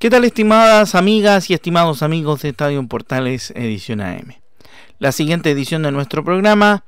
¿Qué 0.00 0.10
tal 0.10 0.24
estimadas 0.24 0.94
amigas 0.94 1.50
y 1.50 1.54
estimados 1.54 2.04
amigos 2.04 2.42
de 2.42 2.50
Estadio 2.50 2.86
Portales 2.86 3.52
Edición 3.56 4.00
AM? 4.00 4.36
La 5.00 5.10
siguiente 5.10 5.50
edición 5.50 5.82
de 5.82 5.90
nuestro 5.90 6.22
programa 6.22 6.84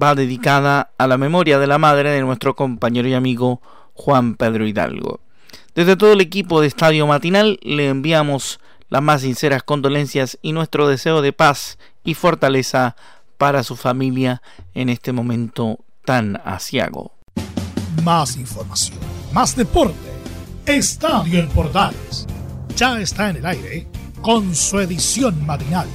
va 0.00 0.14
dedicada 0.14 0.90
a 0.98 1.06
la 1.06 1.16
memoria 1.16 1.58
de 1.58 1.66
la 1.66 1.78
madre 1.78 2.10
de 2.10 2.20
nuestro 2.20 2.54
compañero 2.54 3.08
y 3.08 3.14
amigo 3.14 3.62
Juan 3.94 4.34
Pedro 4.34 4.66
Hidalgo. 4.66 5.20
Desde 5.74 5.96
todo 5.96 6.12
el 6.12 6.20
equipo 6.20 6.60
de 6.60 6.66
Estadio 6.66 7.06
Matinal 7.06 7.58
le 7.62 7.88
enviamos 7.88 8.60
las 8.90 9.00
más 9.00 9.22
sinceras 9.22 9.62
condolencias 9.62 10.38
y 10.42 10.52
nuestro 10.52 10.86
deseo 10.86 11.22
de 11.22 11.32
paz 11.32 11.78
y 12.04 12.12
fortaleza 12.12 12.94
para 13.38 13.62
su 13.62 13.74
familia 13.74 14.42
en 14.74 14.90
este 14.90 15.12
momento 15.12 15.78
tan 16.04 16.38
asiago. 16.44 17.14
Más 18.04 18.36
información, 18.36 18.98
más 19.32 19.56
deporte. 19.56 19.96
Estadio 20.66 21.40
en 21.40 21.48
Portales 21.48 22.26
ya 22.76 23.00
está 23.00 23.30
en 23.30 23.36
el 23.36 23.46
aire 23.46 23.86
con 24.20 24.54
su 24.54 24.78
edición 24.80 25.44
matinal. 25.46 25.88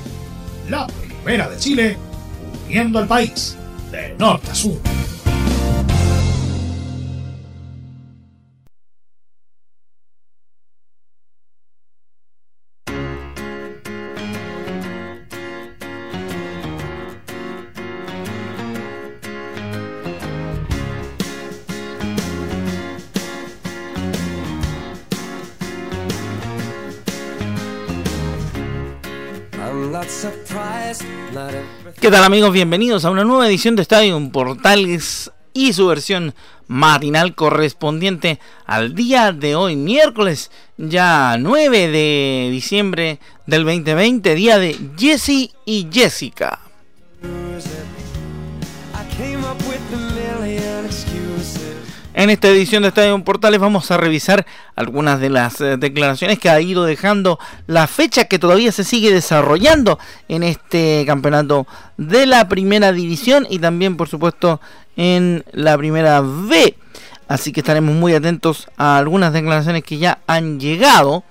La 0.69 0.87
primera 0.87 1.49
de 1.49 1.57
Chile, 1.57 1.97
uniendo 2.67 2.99
al 2.99 3.07
país 3.07 3.55
de 3.91 4.15
norte 4.17 4.51
a 4.51 4.55
sur. 4.55 4.79
¿Qué 31.99 32.11
tal 32.11 32.23
amigos? 32.23 32.51
Bienvenidos 32.51 33.05
a 33.05 33.09
una 33.09 33.23
nueva 33.23 33.47
edición 33.47 33.75
de 33.75 33.81
Estadio 33.81 34.19
Portales 34.31 35.31
y 35.53 35.73
su 35.73 35.87
versión 35.87 36.35
matinal 36.67 37.33
correspondiente 37.33 38.39
al 38.65 38.93
día 38.93 39.31
de 39.31 39.55
hoy, 39.55 39.75
miércoles 39.75 40.51
ya 40.77 41.37
9 41.39 41.87
de 41.87 42.49
diciembre 42.51 43.19
del 43.47 43.63
2020, 43.63 44.35
día 44.35 44.59
de 44.59 44.77
Jesse 44.95 45.51
y 45.65 45.87
Jessica. 45.91 46.59
En 52.17 52.29
esta 52.29 52.47
edición 52.47 52.83
de 52.83 52.87
Estadio 52.87 53.21
Portales 53.25 53.59
vamos 53.59 53.91
a 53.91 53.97
revisar 53.97 54.45
algunas 54.77 55.19
de 55.19 55.29
las 55.29 55.59
eh, 55.59 55.75
declaraciones 55.75 56.39
que 56.39 56.49
ha 56.49 56.61
ido 56.61 56.85
dejando 56.85 57.39
la 57.67 57.87
fecha 57.87 58.23
que 58.23 58.39
todavía 58.39 58.71
se 58.71 58.85
sigue 58.85 59.11
desarrollando 59.11 59.99
en 60.29 60.43
este 60.43 61.03
campeonato 61.05 61.67
de 61.97 62.25
la 62.25 62.47
primera 62.47 62.93
división 62.93 63.45
y 63.49 63.59
también 63.59 63.97
por 63.97 64.07
supuesto 64.07 64.61
en 64.95 65.43
la 65.51 65.77
primera 65.77 66.21
B. 66.21 66.77
Así 67.27 67.51
que 67.51 67.59
estaremos 67.59 67.93
muy 67.93 68.13
atentos 68.13 68.69
a 68.77 68.97
algunas 68.97 69.33
declaraciones 69.33 69.83
que 69.83 69.97
ya 69.97 70.19
han 70.25 70.57
llegado 70.57 71.25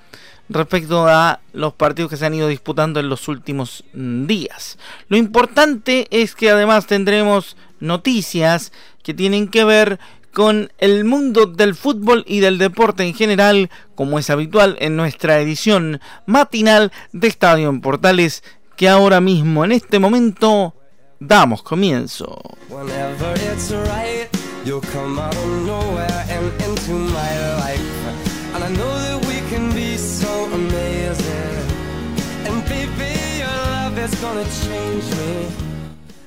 respecto 0.51 1.09
a 1.09 1.41
los 1.55 1.73
partidos 1.73 2.11
que 2.11 2.19
se 2.19 2.27
han 2.27 2.35
ido 2.35 2.49
disputando 2.49 3.01
en 3.01 3.09
los 3.09 3.27
últimos 3.29 3.85
días. 3.95 4.77
Lo 5.09 5.17
importante 5.17 6.09
es 6.11 6.35
que 6.35 6.51
además 6.51 6.87
tendremos 6.87 7.57
noticias 7.81 8.71
que 9.03 9.15
tienen 9.15 9.49
que 9.49 9.65
ver 9.65 9.99
con 10.35 10.73
el 10.79 11.05
mundo 11.05 11.47
del 11.47 11.75
fútbol 11.75 12.25
y 12.27 12.41
del 12.41 12.59
deporte 12.59 13.05
en 13.05 13.15
general, 13.15 13.71
como 13.95 14.19
es 14.19 14.29
habitual 14.29 14.77
en 14.81 14.97
nuestra 14.97 15.41
edición 15.41 16.01
matinal 16.27 16.93
de 17.13 17.29
Estadio 17.29 17.71
en 17.71 17.81
Portales, 17.81 18.43
que 18.77 18.89
ahora 18.89 19.21
mismo, 19.21 19.65
en 19.65 19.73
este 19.73 19.99
momento, 19.99 20.75
damos 21.21 21.63
comienzo. 21.63 22.43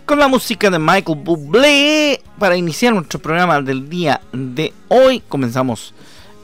Con 0.08 0.20
la 0.20 0.30
música 0.30 0.70
de 0.70 0.80
Michael 0.80 1.20
Bublé 1.22 2.22
para 2.40 2.56
iniciar 2.56 2.94
nuestro 2.94 3.20
programa 3.20 3.62
del 3.62 3.90
día 3.90 4.22
de 4.32 4.74
hoy. 4.88 5.22
Comenzamos 5.28 5.94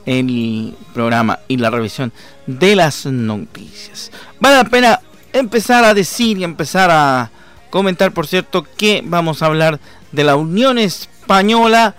el 0.06 0.76
programa 0.94 1.40
y 1.48 1.56
la 1.56 1.70
revisión 1.70 2.12
de 2.46 2.76
las 2.76 3.06
noticias. 3.06 4.12
Vale 4.42 4.58
la 4.58 4.66
pena 4.66 5.00
empezar 5.32 5.86
a 5.86 5.94
decir 5.94 6.38
y 6.38 6.44
empezar 6.44 6.92
a 6.92 7.32
comentar, 7.70 8.12
por 8.12 8.28
cierto, 8.28 8.68
que 8.76 9.02
vamos 9.06 9.42
a 9.42 9.46
hablar 9.46 9.80
de 10.12 10.26
la 10.26 10.36
Unión 10.36 10.78
Española 10.78 11.96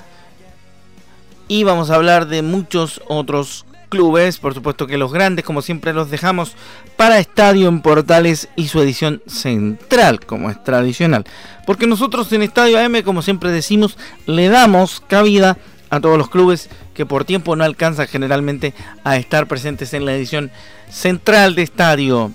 y 1.48 1.64
vamos 1.64 1.88
a 1.88 1.94
hablar 1.94 2.26
de 2.26 2.42
muchos 2.42 3.00
otros 3.08 3.64
clubes, 3.94 4.38
por 4.38 4.54
supuesto 4.54 4.88
que 4.88 4.98
los 4.98 5.12
grandes, 5.12 5.44
como 5.44 5.62
siempre 5.62 5.92
los 5.92 6.10
dejamos 6.10 6.56
para 6.96 7.20
Estadio 7.20 7.68
en 7.68 7.80
Portales 7.80 8.48
y 8.56 8.66
su 8.66 8.80
edición 8.80 9.22
central, 9.28 10.18
como 10.26 10.50
es 10.50 10.60
tradicional. 10.64 11.24
Porque 11.64 11.86
nosotros 11.86 12.32
en 12.32 12.42
Estadio 12.42 12.76
AM, 12.80 13.02
como 13.02 13.22
siempre 13.22 13.52
decimos, 13.52 13.96
le 14.26 14.48
damos 14.48 15.00
cabida 15.06 15.58
a 15.90 16.00
todos 16.00 16.18
los 16.18 16.28
clubes 16.28 16.70
que 16.92 17.06
por 17.06 17.24
tiempo 17.24 17.54
no 17.54 17.62
alcanzan 17.62 18.08
generalmente 18.08 18.74
a 19.04 19.16
estar 19.16 19.46
presentes 19.46 19.94
en 19.94 20.06
la 20.06 20.16
edición 20.16 20.50
central 20.90 21.54
de 21.54 21.62
Estadio 21.62 22.32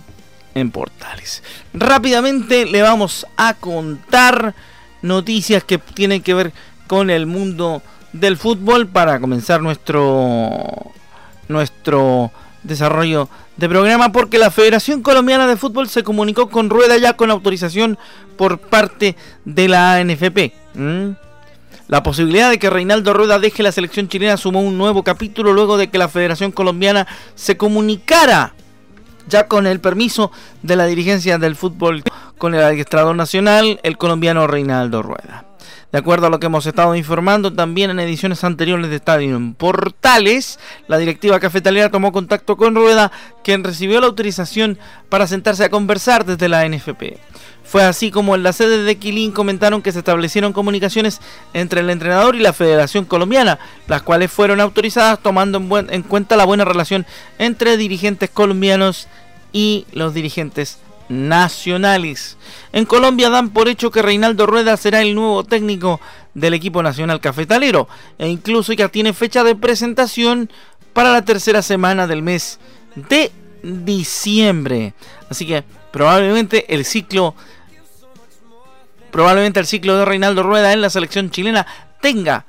en 0.56 0.72
Portales. 0.72 1.44
Rápidamente 1.74 2.68
le 2.68 2.82
vamos 2.82 3.28
a 3.36 3.54
contar 3.56 4.56
noticias 5.02 5.66
que 5.66 5.78
tienen 5.78 6.22
que 6.22 6.34
ver 6.36 6.54
con 6.88 7.10
el 7.10 7.26
mundo 7.26 7.82
del 8.14 8.38
fútbol 8.38 8.88
para 8.88 9.20
comenzar 9.20 9.62
nuestro 9.62 10.94
nuestro 11.50 12.32
desarrollo 12.64 13.28
de 13.58 13.68
programa 13.68 14.12
porque 14.12 14.38
la 14.38 14.52
Federación 14.52 15.02
Colombiana 15.02 15.48
de 15.48 15.58
Fútbol 15.58 15.90
se 15.90 16.04
comunicó 16.04 16.50
con 16.50 16.70
Rueda 16.70 16.98
ya 16.98 17.14
con 17.18 17.32
autorización 17.32 17.98
por 18.38 18.60
parte 18.60 19.18
de 19.44 19.68
la 19.68 19.96
ANFP. 19.96 20.54
La 21.88 22.04
posibilidad 22.04 22.50
de 22.50 22.60
que 22.60 22.70
Reinaldo 22.70 23.14
Rueda 23.14 23.40
deje 23.40 23.64
la 23.64 23.72
selección 23.72 24.08
chilena 24.08 24.38
sumó 24.38 24.62
un 24.62 24.78
nuevo 24.78 25.04
capítulo 25.04 25.54
luego 25.54 25.76
de 25.78 25.90
que 25.90 25.98
la 25.98 26.08
Federación 26.08 26.52
Colombiana 26.52 27.08
se 27.36 27.58
comunicara 27.58 28.54
ya 29.28 29.48
con 29.48 29.68
el 29.68 29.80
permiso 29.80 30.32
de 30.62 30.76
la 30.76 30.86
dirigencia 30.86 31.38
del 31.38 31.56
fútbol 31.56 32.04
con 32.38 32.56
el 32.56 32.64
administrador 32.64 33.16
nacional, 33.16 33.80
el 33.84 33.98
colombiano 33.98 34.48
Reinaldo 34.48 35.02
Rueda. 35.02 35.49
De 35.92 35.98
acuerdo 35.98 36.28
a 36.28 36.30
lo 36.30 36.40
que 36.40 36.46
hemos 36.46 36.66
estado 36.66 36.96
informando 36.96 37.52
también 37.54 37.90
en 37.90 38.00
ediciones 38.00 38.44
anteriores 38.44 38.90
de 38.90 38.96
Estadio 38.96 39.36
en 39.36 39.54
Portales, 39.54 40.60
la 40.88 40.98
directiva 40.98 41.40
cafetalera 41.40 41.90
tomó 41.90 42.12
contacto 42.12 42.58
con 42.58 42.76
Rueda, 42.76 43.12
quien 43.44 43.64
recibió 43.64 44.00
la 44.00 44.08
autorización 44.08 44.78
para 45.10 45.28
sentarse 45.28 45.64
a 45.64 45.70
conversar 45.70 46.26
desde 46.26 46.50
la 46.50 46.68
NFP. 46.68 47.18
Fue 47.64 47.84
así 47.84 48.10
como 48.10 48.34
en 48.34 48.42
la 48.42 48.52
sede 48.52 48.84
de 48.84 48.98
Quilín 48.98 49.32
comentaron 49.32 49.84
que 49.84 49.92
se 49.92 50.00
establecieron 50.00 50.54
comunicaciones 50.54 51.22
entre 51.54 51.82
el 51.82 51.90
entrenador 51.92 52.36
y 52.36 52.40
la 52.40 52.52
Federación 52.52 53.06
Colombiana, 53.06 53.60
las 53.88 54.02
cuales 54.02 54.32
fueron 54.32 54.60
autorizadas 54.60 55.20
tomando 55.22 55.60
en, 55.60 55.94
en 55.94 56.02
cuenta 56.02 56.36
la 56.36 56.46
buena 56.46 56.66
relación 56.66 57.06
entre 57.38 57.78
dirigentes 57.78 58.32
colombianos 58.32 59.08
y 59.54 59.86
los 59.92 60.16
dirigentes 60.16 60.80
nacionales. 61.10 62.38
En 62.72 62.86
Colombia 62.86 63.30
dan 63.30 63.50
por 63.50 63.68
hecho 63.68 63.92
que 63.92 64.02
Reinaldo 64.02 64.46
Rueda 64.46 64.78
será 64.78 65.02
el 65.02 65.16
nuevo 65.16 65.44
técnico 65.44 66.00
del 66.34 66.54
equipo 66.54 66.84
nacional 66.84 67.20
cafetalero 67.20 67.88
e 68.18 68.30
incluso 68.30 68.74
ya 68.74 68.90
tiene 68.90 69.14
fecha 69.14 69.44
de 69.44 69.56
presentación 69.56 70.50
para 70.94 71.12
la 71.12 71.26
tercera 71.26 71.62
semana 71.62 72.08
del 72.08 72.22
mes 72.22 72.60
de 72.96 73.32
diciembre. 73.64 74.94
Así 75.30 75.46
que 75.46 75.64
probablemente 75.92 76.74
el 76.74 76.86
ciclo 76.86 77.36
probablemente 79.12 79.60
el 79.60 79.66
ciclo 79.66 79.98
de 79.98 80.06
Reinaldo 80.06 80.44
Rueda 80.44 80.72
en 80.72 80.82
la 80.82 80.92
selección 80.92 81.32
chilena 81.32 81.66
tenga 82.00 82.46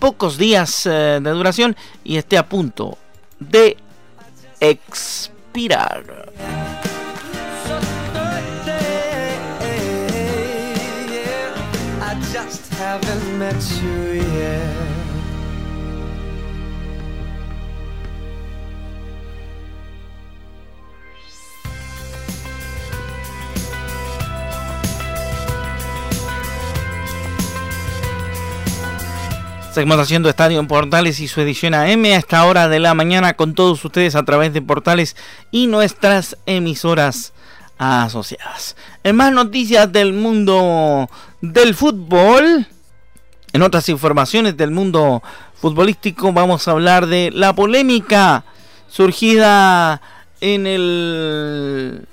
pocos 0.00 0.36
días 0.36 0.84
eh, 0.86 1.20
de 1.22 1.30
duración 1.30 1.76
y 2.02 2.16
esté 2.16 2.36
a 2.36 2.48
punto 2.48 2.98
de 3.38 3.76
expirar. 4.58 6.61
Seguimos 29.72 29.98
haciendo 29.98 30.28
Estadio 30.28 30.60
en 30.60 30.66
Portales 30.66 31.18
y 31.20 31.28
su 31.28 31.40
edición 31.40 31.72
AM 31.72 32.04
a 32.04 32.16
esta 32.16 32.44
hora 32.44 32.68
de 32.68 32.78
la 32.78 32.92
mañana 32.92 33.32
con 33.32 33.54
todos 33.54 33.82
ustedes 33.82 34.14
a 34.16 34.22
través 34.24 34.52
de 34.52 34.60
Portales 34.60 35.16
y 35.50 35.66
nuestras 35.66 36.36
emisoras 36.44 37.32
asociadas. 37.78 38.76
En 39.02 39.16
más 39.16 39.32
noticias 39.32 39.90
del 39.90 40.12
mundo 40.12 41.08
del 41.40 41.74
fútbol, 41.74 42.66
en 43.52 43.62
otras 43.62 43.88
informaciones 43.88 44.56
del 44.56 44.70
mundo 44.70 45.22
futbolístico, 45.54 46.32
vamos 46.32 46.66
a 46.66 46.72
hablar 46.72 47.06
de 47.06 47.30
la 47.32 47.54
polémica 47.54 48.44
surgida 48.88 50.00
en 50.40 50.66
el 50.66 52.06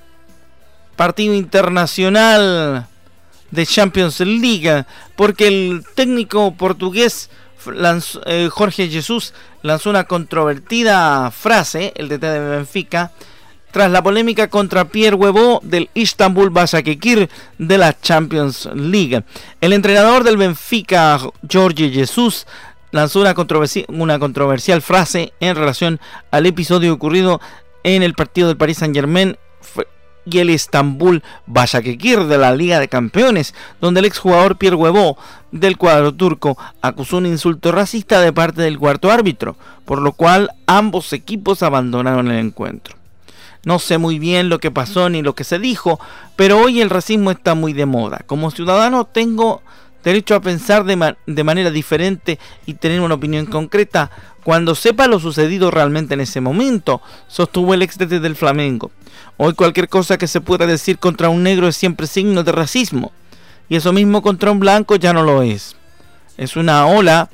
partido 0.95 1.33
internacional 1.33 2.88
de 3.51 3.65
Champions 3.65 4.19
League, 4.19 4.86
porque 5.15 5.47
el 5.47 5.83
técnico 5.95 6.53
portugués 6.56 7.30
eh, 8.25 8.50
Jorge 8.51 8.89
Jesús 8.89 9.33
lanzó 9.62 9.89
una 9.89 10.06
controvertida 10.06 11.31
frase, 11.31 11.94
el 11.95 12.07
DT 12.07 12.21
de 12.21 12.39
Benfica, 12.39 13.12
tras 13.71 13.92
la 13.92 14.01
polémica 14.01 14.48
contra 14.48 14.86
Pierre 14.86 15.16
Huevo 15.16 15.60
del 15.63 15.89
Istanbul 15.94 16.50
Başakşehir 16.50 17.30
de 17.57 17.77
la 17.77 18.00
Champions 18.00 18.69
League. 18.74 19.24
El 19.62 19.74
entrenador 19.74 20.24
del 20.24 20.38
Benfica, 20.38 21.19
Jorge 21.51 21.89
Jesús, 21.89 22.48
lanzó 22.92 23.21
una, 23.21 23.36
una 23.89 24.19
controversial 24.19 24.81
frase 24.81 25.33
en 25.39 25.56
relación 25.56 26.00
al 26.31 26.45
episodio 26.45 26.94
ocurrido 26.94 27.39
en 27.83 28.04
el 28.04 28.13
partido 28.13 28.48
del 28.48 28.57
Paris 28.57 28.77
Saint-Germain 28.77 29.38
y 30.25 30.39
el 30.39 30.50
Estambul 30.50 31.24
Başakşehir 31.48 32.25
de 32.25 32.38
la 32.38 32.54
Liga 32.54 32.80
de 32.80 32.88
Campeones, 32.88 33.56
donde 33.81 34.00
el 34.00 34.06
exjugador 34.06 34.57
Pierre 34.57 34.75
Huevo 34.75 35.18
del 35.51 35.77
cuadro 35.77 36.13
turco 36.13 36.57
acusó 36.81 37.18
un 37.18 37.25
insulto 37.25 37.71
racista 37.71 38.21
de 38.21 38.33
parte 38.33 38.62
del 38.62 38.77
cuarto 38.77 39.12
árbitro, 39.12 39.56
por 39.86 40.01
lo 40.01 40.12
cual 40.12 40.51
ambos 40.68 41.13
equipos 41.13 41.63
abandonaron 41.63 42.30
el 42.30 42.39
encuentro. 42.39 42.98
No 43.65 43.79
sé 43.79 43.97
muy 43.97 44.19
bien 44.19 44.50
lo 44.50 44.59
que 44.59 44.71
pasó 44.71 45.09
ni 45.09 45.21
lo 45.21 45.35
que 45.35 45.44
se 45.44 45.59
dijo, 45.59 46.00
pero 46.35 46.59
hoy 46.59 46.81
el 46.81 46.89
racismo 46.89 47.31
está 47.31 47.56
muy 47.56 47.73
de 47.73 47.85
moda. 47.85 48.21
Como 48.25 48.51
ciudadano 48.51 49.06
tengo 49.06 49.61
derecho 50.03 50.35
a 50.35 50.41
pensar 50.41 50.85
de, 50.85 51.44
manera 51.44 51.71
diferente 51.71 52.39
y 52.65 52.75
tener 52.75 53.01
una 53.01 53.15
opinión 53.15 53.45
concreta 53.45 54.09
cuando 54.44 54.75
sepa 54.75 55.07
lo 55.07 55.19
sucedido 55.19 55.69
realmente 55.69 56.13
en 56.13 56.21
ese 56.21 56.41
momento, 56.41 57.01
sostuvo 57.27 57.73
el 57.73 57.81
ex 57.81 57.97
del 57.97 58.35
Flamengo. 58.35 58.91
Hoy 59.38 59.53
cualquier 59.53 59.89
cosa 59.89 60.17
que 60.17 60.27
se 60.27 60.41
pueda 60.41 60.65
decir 60.65 60.97
contra 60.97 61.29
un 61.29 61.44
negro 61.44 61.67
es 61.67 61.75
siempre 61.75 62.07
signo 62.07 62.44
de 62.44 62.51
racismo. 62.51 63.11
Y 63.67 63.75
eso 63.75 63.94
mismo 63.94 64.21
contra 64.21 64.51
un 64.51 64.59
blanco 64.59 64.95
ya 64.95 65.13
no 65.13 65.23
lo 65.23 65.44
es. 65.44 65.75
Es 66.38 66.56
una 66.56 66.88
ola 66.88 67.29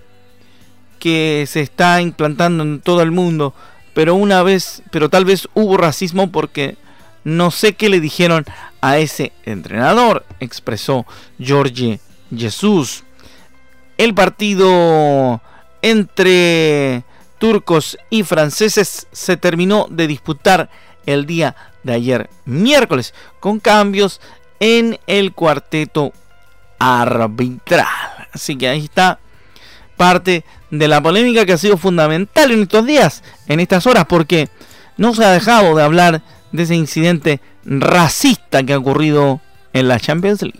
que 1.00 1.46
se 1.48 1.62
está 1.62 2.02
implantando 2.02 2.64
en 2.64 2.82
todo 2.82 3.02
el 3.02 3.12
mundo. 3.12 3.54
Pero 3.96 4.14
una 4.14 4.44
vez, 4.44 4.84
pero 4.92 5.10
tal 5.10 5.26
vez 5.26 5.48
hubo 5.56 5.78
racismo 5.78 6.32
porque 6.32 6.78
no 7.24 7.50
sé 7.50 7.74
qué 7.74 7.90
le 7.90 8.00
dijeron 8.00 8.46
a 8.82 9.00
ese 9.00 9.32
entrenador, 9.46 10.26
expresó 10.40 11.08
George 11.40 12.00
Jesús. 12.36 13.04
El 13.98 14.14
partido 14.14 15.42
entre 15.82 17.04
turcos 17.40 17.98
y 18.10 18.24
franceses 18.24 19.08
se 19.12 19.38
terminó 19.38 19.88
de 19.90 20.08
disputar 20.08 20.70
el 21.06 21.26
día 21.26 21.56
de 21.84 21.94
ayer 21.94 22.30
miércoles, 22.46 23.14
con 23.40 23.60
cambios 23.60 24.20
en 24.60 25.00
el 25.08 25.32
cuarteto 25.34 26.12
arbitral. 26.80 27.88
Así 28.34 28.58
que 28.58 28.68
ahí 28.68 28.84
está 28.84 29.20
parte 29.98 30.44
de 30.72 30.88
la 30.88 31.02
polémica 31.02 31.46
que 31.46 31.54
ha 31.54 31.58
sido 31.58 31.78
fundamental 31.78 32.52
en 32.52 32.64
estos 32.64 32.86
días, 32.86 33.24
en 33.48 33.60
estas 33.60 33.86
horas, 33.88 34.06
porque 34.08 34.50
no 34.98 35.14
se 35.14 35.26
ha 35.26 35.32
dejado 35.32 35.76
de 35.76 35.84
hablar 35.84 36.22
de 36.52 36.64
ese 36.64 36.76
incidente 36.76 37.42
racista 37.66 38.64
que 38.64 38.74
ha 38.74 38.78
ocurrido 38.78 39.42
en 39.74 39.88
la 39.88 40.00
Champions 40.00 40.42
League. 40.42 40.60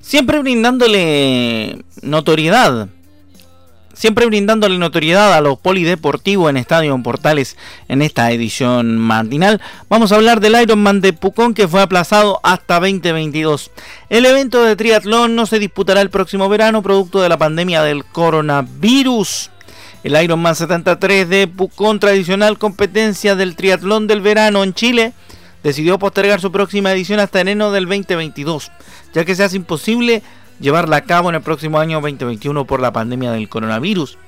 Siempre 0.00 0.40
brindándole 0.40 1.84
notoriedad. 2.02 2.88
Siempre 4.02 4.26
brindándole 4.26 4.78
notoriedad 4.78 5.32
a 5.32 5.40
los 5.40 5.60
polideportivos 5.60 6.50
en 6.50 6.56
Estadio 6.56 7.00
Portales 7.04 7.56
en 7.86 8.02
esta 8.02 8.32
edición 8.32 8.98
matinal. 8.98 9.60
Vamos 9.88 10.10
a 10.10 10.16
hablar 10.16 10.40
del 10.40 10.60
Ironman 10.60 11.00
de 11.00 11.12
Pucón 11.12 11.54
que 11.54 11.68
fue 11.68 11.80
aplazado 11.80 12.40
hasta 12.42 12.80
2022. 12.80 13.70
El 14.08 14.26
evento 14.26 14.64
de 14.64 14.74
triatlón 14.74 15.36
no 15.36 15.46
se 15.46 15.60
disputará 15.60 16.00
el 16.00 16.10
próximo 16.10 16.48
verano 16.48 16.82
producto 16.82 17.20
de 17.20 17.28
la 17.28 17.38
pandemia 17.38 17.84
del 17.84 18.04
coronavirus. 18.04 19.52
El 20.02 20.20
Ironman 20.20 20.56
73 20.56 21.28
de 21.28 21.46
Pucón, 21.46 22.00
tradicional 22.00 22.58
competencia 22.58 23.36
del 23.36 23.54
triatlón 23.54 24.08
del 24.08 24.20
verano 24.20 24.64
en 24.64 24.74
Chile, 24.74 25.12
decidió 25.62 26.00
postergar 26.00 26.40
su 26.40 26.50
próxima 26.50 26.90
edición 26.90 27.20
hasta 27.20 27.40
enero 27.40 27.70
del 27.70 27.84
2022, 27.84 28.72
ya 29.14 29.24
que 29.24 29.36
se 29.36 29.44
hace 29.44 29.54
imposible 29.54 30.24
llevarla 30.60 30.96
a 30.96 31.04
cabo 31.04 31.28
en 31.28 31.36
el 31.36 31.42
próximo 31.42 31.78
año 31.78 32.00
2021 32.00 32.66
por 32.66 32.80
la 32.80 32.92
pandemia 32.92 33.32
del 33.32 33.48
coronavirus. 33.48 34.18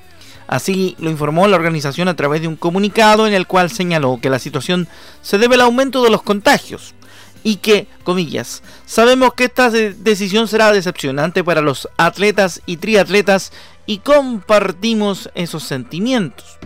Así 0.46 0.94
lo 0.98 1.10
informó 1.10 1.48
la 1.48 1.56
organización 1.56 2.08
a 2.08 2.16
través 2.16 2.42
de 2.42 2.48
un 2.48 2.56
comunicado 2.56 3.26
en 3.26 3.34
el 3.34 3.46
cual 3.46 3.70
señaló 3.70 4.18
que 4.20 4.30
la 4.30 4.38
situación 4.38 4.88
se 5.22 5.38
debe 5.38 5.54
al 5.54 5.62
aumento 5.62 6.02
de 6.02 6.10
los 6.10 6.22
contagios 6.22 6.94
y 7.42 7.56
que, 7.56 7.86
comillas, 8.02 8.62
sabemos 8.86 9.34
que 9.34 9.44
esta 9.44 9.70
decisión 9.70 10.48
será 10.48 10.72
decepcionante 10.72 11.44
para 11.44 11.60
los 11.60 11.88
atletas 11.96 12.62
y 12.66 12.78
triatletas 12.78 13.52
y 13.86 13.98
compartimos 13.98 15.30
esos 15.34 15.62
sentimientos. 15.62 16.58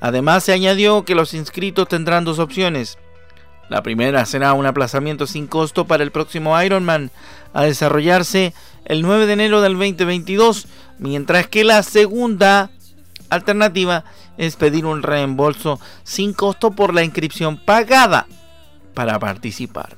Además 0.00 0.44
se 0.44 0.52
añadió 0.52 1.04
que 1.04 1.14
los 1.14 1.34
inscritos 1.34 1.88
tendrán 1.88 2.24
dos 2.24 2.38
opciones, 2.38 2.96
la 3.70 3.84
primera 3.84 4.26
será 4.26 4.52
un 4.52 4.66
aplazamiento 4.66 5.28
sin 5.28 5.46
costo 5.46 5.86
para 5.86 6.02
el 6.02 6.10
próximo 6.10 6.60
Ironman 6.60 7.12
a 7.54 7.62
desarrollarse 7.62 8.52
el 8.84 9.00
9 9.02 9.26
de 9.26 9.32
enero 9.32 9.60
del 9.60 9.74
2022, 9.74 10.66
mientras 10.98 11.46
que 11.46 11.62
la 11.62 11.84
segunda 11.84 12.70
alternativa 13.28 14.04
es 14.36 14.56
pedir 14.56 14.86
un 14.86 15.04
reembolso 15.04 15.78
sin 16.02 16.32
costo 16.32 16.72
por 16.72 16.92
la 16.92 17.04
inscripción 17.04 17.58
pagada 17.58 18.26
para 18.92 19.20
participar. 19.20 19.96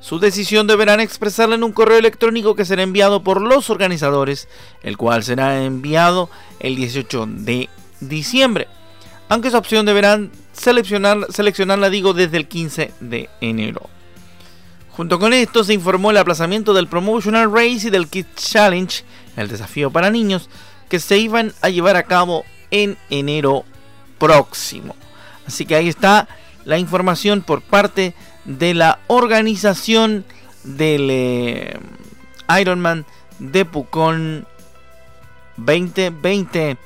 Su 0.00 0.18
decisión 0.18 0.66
deberán 0.66 1.00
expresarla 1.00 1.54
en 1.54 1.64
un 1.64 1.72
correo 1.72 1.98
electrónico 1.98 2.54
que 2.54 2.64
será 2.64 2.82
enviado 2.82 3.22
por 3.22 3.42
los 3.42 3.68
organizadores, 3.68 4.48
el 4.82 4.96
cual 4.96 5.22
será 5.22 5.62
enviado 5.64 6.30
el 6.60 6.76
18 6.76 7.26
de 7.28 7.68
diciembre. 8.00 8.68
Aunque 9.28 9.48
esa 9.48 9.58
opción 9.58 9.84
deberán 9.84 10.30
seleccionar, 10.56 11.26
seleccionarla 11.30 11.90
digo 11.90 12.12
desde 12.12 12.36
el 12.36 12.48
15 12.48 12.92
de 13.00 13.30
enero. 13.40 13.88
Junto 14.90 15.18
con 15.18 15.32
esto 15.32 15.62
se 15.62 15.74
informó 15.74 16.10
el 16.10 16.16
aplazamiento 16.16 16.72
del 16.72 16.88
Promotional 16.88 17.52
Race 17.52 17.88
y 17.88 17.90
del 17.90 18.08
Kids 18.08 18.34
Challenge, 18.36 19.04
el 19.36 19.48
desafío 19.48 19.90
para 19.90 20.10
niños, 20.10 20.48
que 20.88 21.00
se 21.00 21.18
iban 21.18 21.52
a 21.60 21.68
llevar 21.68 21.96
a 21.96 22.04
cabo 22.04 22.44
en 22.70 22.96
enero 23.10 23.64
próximo. 24.18 24.96
Así 25.46 25.66
que 25.66 25.76
ahí 25.76 25.88
está 25.88 26.28
la 26.64 26.78
información 26.78 27.42
por 27.42 27.62
parte 27.62 28.14
de 28.44 28.74
la 28.74 28.98
organización 29.06 30.24
del 30.64 31.08
eh, 31.10 31.78
Ironman 32.58 33.04
de 33.38 33.64
Pucón 33.64 34.46
2020 35.58 36.76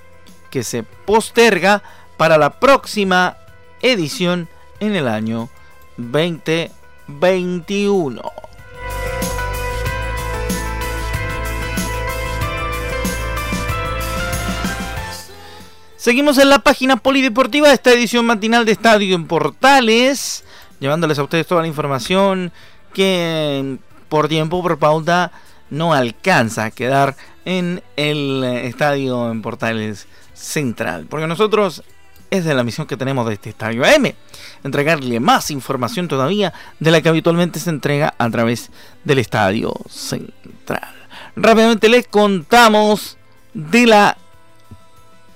que 0.51 0.63
se 0.65 0.83
posterga 0.83 1.83
para 2.17 2.39
la 2.39 2.59
próxima 2.59 3.37
edición 3.83 4.49
en 4.81 4.97
el 4.97 5.09
año 5.09 5.49
2021. 5.97 8.23
Seguimos 15.97 16.39
en 16.39 16.49
la 16.49 16.61
página 16.61 16.97
polideportiva 16.97 17.69
de 17.69 17.75
esta 17.75 17.93
edición 17.93 18.25
matinal 18.25 18.65
de 18.65 18.73
Estadio 18.73 19.15
en 19.15 19.27
Portales, 19.27 20.45
llevándoles 20.79 21.19
a 21.19 21.23
ustedes 21.23 21.47
toda 21.47 21.61
la 21.61 21.69
información 21.69 22.53
que 22.95 23.77
por 24.09 24.29
tiempo, 24.29 24.63
por 24.63 24.79
pauta, 24.79 25.31
no 25.69 25.93
alcanza 25.93 26.65
a 26.65 26.71
quedar 26.71 27.17
en 27.45 27.83
el 27.97 28.43
Estadio 28.45 29.31
en 29.31 29.43
Portales 29.43 30.09
Central. 30.33 31.05
Porque 31.09 31.27
nosotros 31.27 31.85
es 32.31 32.45
de 32.45 32.55
la 32.55 32.65
misión 32.65 32.87
que 32.87 32.97
tenemos 32.97 33.27
de 33.27 33.35
este 33.35 33.51
Estadio 33.51 33.85
AM. 33.85 34.13
Entregarle 34.65 35.21
más 35.21 35.51
información 35.51 36.09
todavía 36.09 36.53
de 36.79 36.91
la 36.91 37.01
que 37.01 37.09
habitualmente 37.09 37.61
se 37.61 37.71
entrega 37.71 38.15
a 38.19 38.31
través 38.31 38.71
del 39.05 39.19
Estadio 39.19 39.75
Central. 39.89 40.95
Rápidamente 41.37 41.89
les 41.89 42.07
contamos 42.07 43.19
de 43.55 43.87
la 43.87 44.17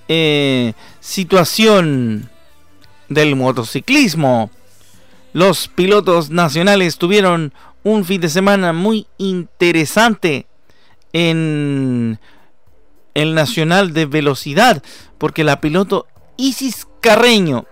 eh, 0.08 0.72
situación 1.00 2.30
del 3.08 3.36
motociclismo. 3.36 4.50
Los 5.32 5.68
pilotos 5.68 6.30
nacionales 6.30 6.98
tuvieron 6.98 7.52
un 7.82 8.04
fin 8.04 8.20
de 8.20 8.28
semana 8.28 8.72
muy 8.72 9.06
interesante 9.18 10.46
en 11.12 12.18
el 13.14 13.34
Nacional 13.34 13.92
de 13.92 14.06
Velocidad, 14.06 14.82
porque 15.18 15.44
la 15.44 15.60
piloto 15.60 16.06
Isis 16.36 16.86
Carreño 17.00 17.66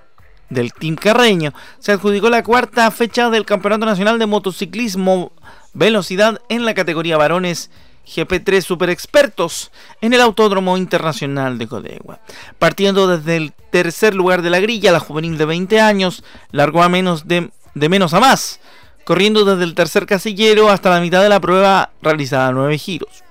del 0.50 0.72
Team 0.72 0.96
Carreño 0.96 1.52
se 1.78 1.92
adjudicó 1.92 2.30
la 2.30 2.42
cuarta 2.42 2.90
fecha 2.90 3.30
del 3.30 3.44
Campeonato 3.44 3.86
Nacional 3.86 4.18
de 4.18 4.26
Motociclismo 4.26 5.32
Velocidad 5.72 6.40
en 6.48 6.64
la 6.64 6.74
categoría 6.74 7.16
varones 7.16 7.70
GP3 8.06 8.62
Super 8.62 8.90
Expertos 8.90 9.70
en 10.00 10.12
el 10.12 10.20
Autódromo 10.20 10.76
Internacional 10.76 11.58
de 11.58 11.66
Codegua. 11.66 12.20
Partiendo 12.58 13.06
desde 13.06 13.36
el 13.36 13.52
tercer 13.70 14.14
lugar 14.14 14.42
de 14.42 14.50
la 14.50 14.60
grilla, 14.60 14.92
la 14.92 15.00
juvenil 15.00 15.38
de 15.38 15.44
20 15.46 15.80
años 15.80 16.24
largó 16.50 16.82
a 16.82 16.88
menos 16.88 17.26
de, 17.26 17.50
menos 17.74 18.12
a 18.12 18.20
más, 18.20 18.60
corriendo 19.04 19.44
desde 19.44 19.64
el 19.64 19.74
tercer 19.74 20.06
casillero 20.06 20.68
hasta 20.68 20.90
la 20.90 21.00
mitad 21.00 21.22
de 21.22 21.28
la 21.28 21.40
prueba 21.40 21.90
realizada 22.02 22.48
a 22.48 22.52
nueve 22.52 22.76
giros. 22.76 23.24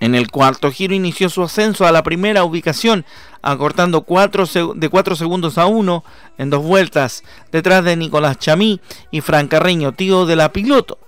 En 0.00 0.14
el 0.14 0.30
cuarto 0.30 0.70
giro 0.70 0.94
inició 0.94 1.28
su 1.28 1.42
ascenso 1.42 1.86
a 1.86 1.92
la 1.92 2.02
primera 2.02 2.44
ubicación, 2.44 3.04
acortando 3.42 4.04
de 4.74 4.88
4 4.88 5.16
segundos 5.16 5.58
a 5.58 5.66
1 5.66 6.04
en 6.38 6.50
dos 6.50 6.62
vueltas, 6.62 7.24
detrás 7.52 7.84
de 7.84 7.96
Nicolás 7.96 8.38
Chamí 8.38 8.80
y 9.10 9.20
Fran 9.20 9.48
Carreño, 9.48 9.92
tío 9.92 10.26
de 10.26 10.36
la 10.36 10.52
piloto. 10.52 10.98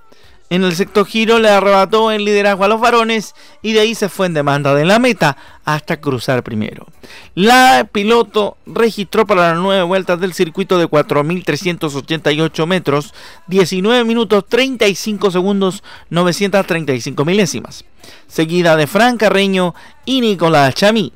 En 0.52 0.64
el 0.64 0.76
sexto 0.76 1.06
giro 1.06 1.38
le 1.38 1.48
arrebató 1.48 2.10
el 2.10 2.26
liderazgo 2.26 2.64
a 2.64 2.68
los 2.68 2.78
varones 2.78 3.34
y 3.62 3.72
de 3.72 3.80
ahí 3.80 3.94
se 3.94 4.10
fue 4.10 4.26
en 4.26 4.34
demanda 4.34 4.74
de 4.74 4.84
la 4.84 4.98
meta 4.98 5.38
hasta 5.64 5.98
cruzar 5.98 6.42
primero. 6.42 6.86
La 7.34 7.88
piloto 7.90 8.58
registró 8.66 9.26
para 9.26 9.52
las 9.52 9.58
nueve 9.58 9.82
vueltas 9.84 10.20
del 10.20 10.34
circuito 10.34 10.76
de 10.76 10.88
4.388 10.88 12.66
metros 12.66 13.14
19 13.46 14.04
minutos 14.04 14.44
35 14.46 15.30
segundos 15.30 15.82
935 16.10 17.24
milésimas, 17.24 17.86
seguida 18.26 18.76
de 18.76 18.86
Fran 18.86 19.16
Carreño 19.16 19.74
y 20.04 20.20
Nicolás 20.20 20.74
Chamí. 20.74 21.14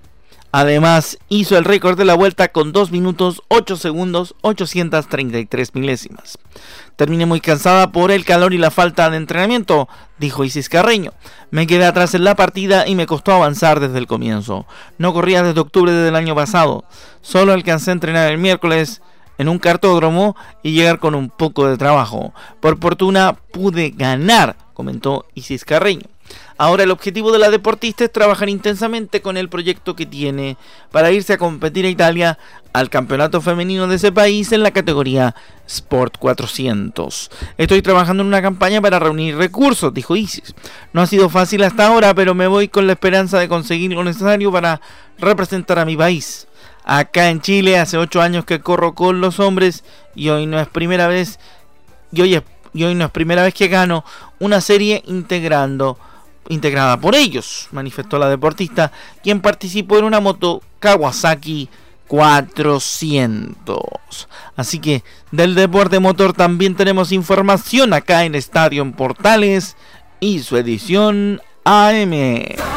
Además, 0.58 1.18
hizo 1.28 1.58
el 1.58 1.66
récord 1.66 1.98
de 1.98 2.06
la 2.06 2.14
vuelta 2.14 2.48
con 2.48 2.72
2 2.72 2.90
minutos 2.90 3.42
8 3.48 3.76
segundos 3.76 4.34
833 4.40 5.74
milésimas. 5.74 6.38
Terminé 6.96 7.26
muy 7.26 7.42
cansada 7.42 7.92
por 7.92 8.10
el 8.10 8.24
calor 8.24 8.54
y 8.54 8.56
la 8.56 8.70
falta 8.70 9.10
de 9.10 9.18
entrenamiento, 9.18 9.86
dijo 10.18 10.44
Isis 10.44 10.70
Carreño. 10.70 11.12
Me 11.50 11.66
quedé 11.66 11.84
atrás 11.84 12.14
en 12.14 12.24
la 12.24 12.36
partida 12.36 12.88
y 12.88 12.94
me 12.94 13.04
costó 13.04 13.32
avanzar 13.34 13.80
desde 13.80 13.98
el 13.98 14.06
comienzo. 14.06 14.64
No 14.96 15.12
corría 15.12 15.42
desde 15.42 15.60
octubre 15.60 15.92
del 15.92 16.16
año 16.16 16.34
pasado. 16.34 16.84
Solo 17.20 17.52
alcancé 17.52 17.90
a 17.90 17.92
entrenar 17.92 18.32
el 18.32 18.38
miércoles 18.38 19.02
en 19.36 19.50
un 19.50 19.58
cartódromo 19.58 20.36
y 20.62 20.72
llegar 20.72 21.00
con 21.00 21.14
un 21.14 21.28
poco 21.28 21.68
de 21.68 21.76
trabajo. 21.76 22.32
Por 22.60 22.80
fortuna 22.80 23.36
pude 23.52 23.90
ganar, 23.90 24.56
comentó 24.72 25.26
Isis 25.34 25.66
Carreño. 25.66 26.15
Ahora 26.58 26.84
el 26.84 26.90
objetivo 26.90 27.32
de 27.32 27.38
la 27.38 27.50
deportista 27.50 28.04
es 28.04 28.12
trabajar 28.12 28.48
intensamente 28.48 29.20
con 29.20 29.36
el 29.36 29.50
proyecto 29.50 29.94
que 29.94 30.06
tiene 30.06 30.56
para 30.90 31.10
irse 31.10 31.34
a 31.34 31.38
competir 31.38 31.84
a 31.84 31.90
Italia 31.90 32.38
al 32.72 32.88
campeonato 32.88 33.42
femenino 33.42 33.86
de 33.86 33.96
ese 33.96 34.10
país 34.10 34.52
en 34.52 34.62
la 34.62 34.70
categoría 34.70 35.34
Sport 35.66 36.16
400. 36.18 37.30
Estoy 37.58 37.82
trabajando 37.82 38.22
en 38.22 38.28
una 38.28 38.40
campaña 38.40 38.80
para 38.80 38.98
reunir 38.98 39.36
recursos, 39.36 39.92
dijo 39.92 40.16
Isis. 40.16 40.54
No 40.94 41.02
ha 41.02 41.06
sido 41.06 41.28
fácil 41.28 41.62
hasta 41.62 41.88
ahora, 41.88 42.14
pero 42.14 42.34
me 42.34 42.46
voy 42.46 42.68
con 42.68 42.86
la 42.86 42.94
esperanza 42.94 43.38
de 43.38 43.48
conseguir 43.48 43.92
lo 43.92 44.02
necesario 44.02 44.50
para 44.50 44.80
representar 45.18 45.78
a 45.78 45.84
mi 45.84 45.96
país. 45.96 46.46
Acá 46.84 47.28
en 47.28 47.42
Chile 47.42 47.78
hace 47.78 47.98
8 47.98 48.22
años 48.22 48.44
que 48.46 48.60
corro 48.60 48.94
con 48.94 49.20
los 49.20 49.40
hombres 49.40 49.84
y 50.14 50.30
hoy 50.30 50.46
no 50.46 50.58
es 50.58 50.68
primera 50.68 51.06
vez 51.06 51.38
y 52.12 52.22
hoy, 52.22 52.42
y 52.72 52.84
hoy 52.84 52.94
no 52.94 53.04
es 53.04 53.10
primera 53.10 53.42
vez 53.42 53.52
que 53.52 53.68
gano 53.68 54.04
una 54.38 54.60
serie 54.60 55.02
integrando 55.06 55.98
integrada 56.48 57.00
por 57.00 57.14
ellos, 57.14 57.68
manifestó 57.72 58.18
la 58.18 58.28
deportista, 58.28 58.92
quien 59.22 59.40
participó 59.40 59.98
en 59.98 60.04
una 60.04 60.20
moto 60.20 60.62
Kawasaki 60.78 61.68
400. 62.08 63.78
Así 64.56 64.78
que 64.78 65.02
del 65.30 65.54
deporte 65.54 65.98
motor 65.98 66.32
también 66.32 66.76
tenemos 66.76 67.12
información 67.12 67.92
acá 67.92 68.24
en 68.24 68.34
Estadio 68.34 68.82
en 68.82 68.92
Portales 68.92 69.76
y 70.20 70.40
su 70.40 70.56
edición 70.56 71.40
AM. 71.64 72.75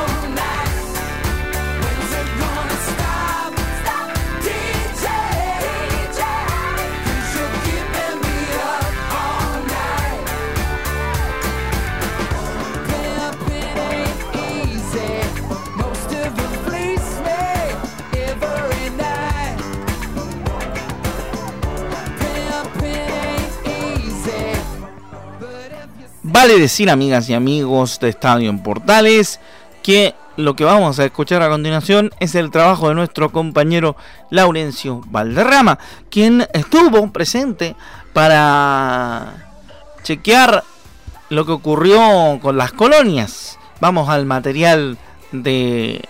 Vale 26.42 26.58
decir, 26.58 26.90
amigas 26.90 27.30
y 27.30 27.34
amigos 27.34 28.00
de 28.00 28.08
Estadio 28.08 28.50
en 28.50 28.64
Portales, 28.64 29.42
que 29.84 30.16
lo 30.38 30.56
que 30.56 30.64
vamos 30.64 30.98
a 30.98 31.04
escuchar 31.04 31.42
a 31.42 31.50
continuación 31.50 32.12
es 32.22 32.34
el 32.34 32.50
trabajo 32.50 32.88
de 32.88 32.96
nuestro 32.96 33.30
compañero 33.30 33.98
Laurencio 34.30 35.02
Valderrama, 35.08 35.80
quien 36.10 36.48
estuvo 36.54 37.12
presente 37.12 37.76
para 38.14 39.52
chequear 40.04 40.64
lo 41.30 41.46
que 41.46 41.52
ocurrió 41.52 42.40
con 42.42 42.56
las 42.56 42.72
colonias. 42.72 43.60
Vamos 43.82 44.08
al 44.08 44.26
material 44.26 44.98
de 45.34 46.02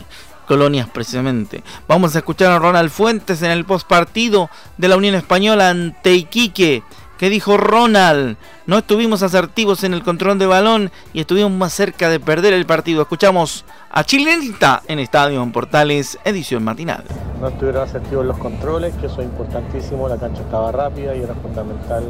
colonias 0.48 0.88
precisamente. 0.90 1.64
Vamos 1.88 2.16
a 2.16 2.20
escuchar 2.20 2.52
a 2.52 2.60
Ronald 2.60 2.92
Fuentes 2.92 3.42
en 3.42 3.50
el 3.50 3.66
postpartido 3.66 4.52
de 4.78 4.90
la 4.90 4.98
Unión 4.98 5.16
Española 5.16 5.72
ante 5.72 6.14
Iquique. 6.14 6.84
¿Qué 7.20 7.30
dijo 7.30 7.58
Ronald? 7.58 8.38
No 8.66 8.78
estuvimos 8.78 9.24
asertivos 9.24 9.84
en 9.84 9.94
el 9.94 10.04
control 10.04 10.40
de 10.40 10.46
balón 10.46 10.90
y 11.12 11.20
estuvimos 11.20 11.52
más 11.52 11.74
cerca 11.74 12.08
de 12.08 12.18
perder 12.18 12.54
el 12.54 12.66
partido. 12.66 13.02
Escuchamos 13.02 13.66
a 13.92 14.06
Chilenita 14.06 14.84
en 14.88 15.00
Estadio 15.00 15.44
en 15.44 15.52
Portales, 15.52 16.18
edición 16.24 16.64
matinal. 16.64 17.04
No 17.42 17.50
estuvieron 17.50 17.84
asertivos 17.84 18.26
los 18.26 18.38
controles, 18.38 18.96
que 18.96 19.08
eso 19.08 19.20
es 19.20 19.28
importantísimo. 19.28 20.08
La 20.08 20.16
cancha 20.16 20.44
estaba 20.44 20.72
rápida 20.72 21.14
y 21.14 21.22
era 21.22 21.34
fundamental 21.36 22.06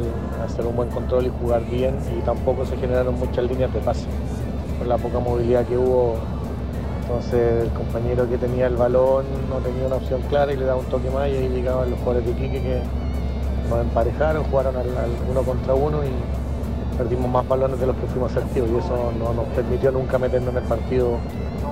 hacer 0.46 0.64
un 0.64 0.76
buen 0.76 0.90
control 0.90 1.26
y 1.26 1.32
jugar 1.40 1.68
bien. 1.68 1.98
Y 2.16 2.24
tampoco 2.24 2.64
se 2.64 2.76
generaron 2.76 3.18
muchas 3.18 3.44
líneas 3.46 3.74
de 3.74 3.80
pase 3.80 4.06
por 4.78 4.86
la 4.86 4.96
poca 4.96 5.18
movilidad 5.18 5.66
que 5.66 5.76
hubo. 5.76 6.20
Entonces 7.02 7.64
el 7.64 7.70
compañero 7.70 8.30
que 8.30 8.38
tenía 8.38 8.68
el 8.68 8.76
balón 8.76 9.24
no 9.48 9.56
tenía 9.56 9.88
una 9.88 9.96
opción 9.96 10.22
clara 10.28 10.52
y 10.52 10.56
le 10.56 10.66
daba 10.66 10.78
un 10.78 10.86
toque 10.86 11.10
más 11.10 11.28
y 11.28 11.32
ahí 11.32 11.48
llegaban 11.48 11.90
los 11.90 11.98
jugadores 11.98 12.28
de 12.28 12.32
Quique 12.34 12.62
que 12.62 13.09
nos 13.68 13.80
emparejaron, 13.80 14.44
jugaron 14.44 14.76
al, 14.76 14.88
uno 15.30 15.42
contra 15.42 15.74
uno 15.74 15.98
y 16.04 16.96
perdimos 16.96 17.30
más 17.30 17.46
balones 17.48 17.80
de 17.80 17.86
los 17.86 17.96
que 17.96 18.06
fuimos 18.06 18.30
asertivos 18.32 18.70
y 18.70 18.76
eso 18.76 19.12
no 19.18 19.32
nos 19.32 19.46
permitió 19.54 19.90
nunca 19.90 20.18
meternos 20.18 20.50
en 20.50 20.62
el 20.62 20.64
partido 20.64 21.18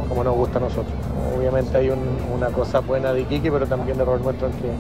como 0.09 0.25
nos 0.25 0.35
gusta 0.35 0.59
a 0.59 0.63
nosotros. 0.63 0.95
Obviamente 1.37 1.77
hay 1.77 1.91
una 1.91 2.49
cosa 2.49 2.81
buena 2.81 3.13
de 3.13 3.23
Iquique, 3.23 3.53
pero 3.53 3.67
también 3.67 4.01
error 4.01 4.21
nuestro 4.21 4.47
en 4.47 4.53
que 4.55 4.71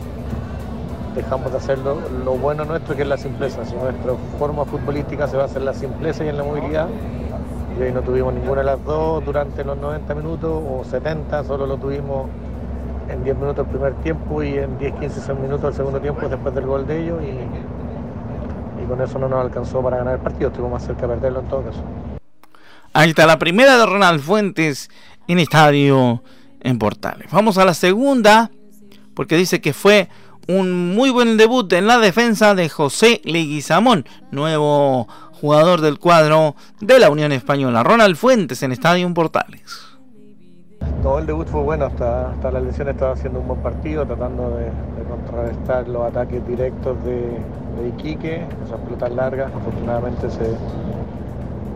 dejamos 1.15 1.51
de 1.51 1.59
hacer 1.59 1.79
lo, 1.79 1.97
bueno 2.37 2.65
nuestro, 2.65 2.97
que 2.97 3.03
es 3.03 3.09
la 3.09 3.19
simpleza. 3.19 3.65
Si 3.65 3.75
nuestra 3.75 4.13
forma 4.39 4.65
futbolística 4.65 5.27
se 5.27 5.37
va 5.37 5.45
a 5.45 5.47
hacer 5.47 5.63
la 5.63 5.75
simpleza 5.75 6.25
y 6.25 6.29
en 6.29 6.37
la 6.37 6.45
movilidad, 6.45 6.89
y 7.79 7.83
hoy 7.83 7.93
no 7.93 8.03
tuvimos 8.03 8.35
ninguna 8.35 8.61
de 8.61 8.67
las 8.67 8.85
dos 8.85 9.25
durante 9.25 9.65
los 9.65 9.77
90 9.77 10.15
minutos 10.15 10.51
o 10.51 10.85
70, 10.85 11.45
solo 11.45 11.67
lo 11.67 11.77
tuvimos 11.77 12.29
en 13.09 13.25
10 13.25 13.37
minutos 13.37 13.67
el 13.67 13.71
primer 13.71 13.95
tiempo 14.03 14.43
y 14.43 14.59
en 14.59 14.79
10, 14.79 14.95
15 14.95 15.35
minutos 15.35 15.65
el 15.65 15.75
segundo 15.75 16.01
tiempo 16.01 16.29
después 16.29 16.55
del 16.55 16.67
gol 16.67 16.87
de 16.87 17.03
ellos 17.03 17.23
y, 17.23 18.83
y 18.83 18.87
con 18.87 19.01
eso 19.01 19.19
no 19.19 19.29
nos 19.29 19.45
alcanzó 19.45 19.83
para 19.83 19.99
ganar 19.99 20.15
el 20.15 20.21
partido, 20.21 20.49
estuvimos 20.49 20.73
más 20.73 20.87
cerca 20.87 21.03
de 21.03 21.15
perderlo 21.15 21.41
en 21.41 21.49
todo 21.49 21.65
caso. 21.65 21.83
Ahí 22.93 23.11
está 23.11 23.27
la 23.27 23.39
primera 23.39 23.77
de 23.77 23.87
Ronald 23.87 24.21
Fuentes 24.21 24.91
en 25.27 25.39
estadio 25.39 26.23
en 26.61 26.79
Portales. 26.79 27.31
Vamos 27.31 27.59
a 27.59 27.65
la 27.65 27.75
segunda, 27.75 28.51
porque 29.15 29.37
dice 29.37 29.61
que 29.61 29.73
fue 29.73 30.09
un 30.49 30.95
muy 30.95 31.11
buen 31.11 31.37
debut 31.37 31.71
en 31.75 31.87
la 31.87 31.99
defensa 31.99 32.55
de 32.55 32.69
José 32.69 33.21
Leguizamón, 33.25 34.07
nuevo 34.31 35.07
jugador 35.33 35.81
del 35.81 35.99
cuadro 35.99 36.57
de 36.81 36.99
la 36.99 37.11
Unión 37.11 37.33
Española. 37.33 37.83
Ronald 37.83 38.17
Fuentes 38.17 38.63
en 38.63 38.73
Estadio 38.73 39.07
en 39.07 39.15
Portales. 39.15 39.88
Todo 41.03 41.19
el 41.21 41.27
debut 41.27 41.47
fue 41.47 41.63
bueno, 41.63 41.87
hasta, 41.87 42.33
hasta 42.33 42.51
la 42.51 42.61
lesión 42.61 42.89
estaba 42.89 43.13
haciendo 43.13 43.41
un 43.41 43.47
buen 43.47 43.61
partido, 43.61 44.05
tratando 44.05 44.57
de, 44.57 44.67
contrarrestar 45.09 45.89
los 45.89 46.07
ataques 46.07 46.47
directos 46.47 46.97
de, 47.05 47.39
Iquique, 47.89 48.43
esas 48.67 48.81
pelotas 48.81 49.13
largas, 49.13 49.53
afortunadamente 49.55 50.29
se, 50.31 50.57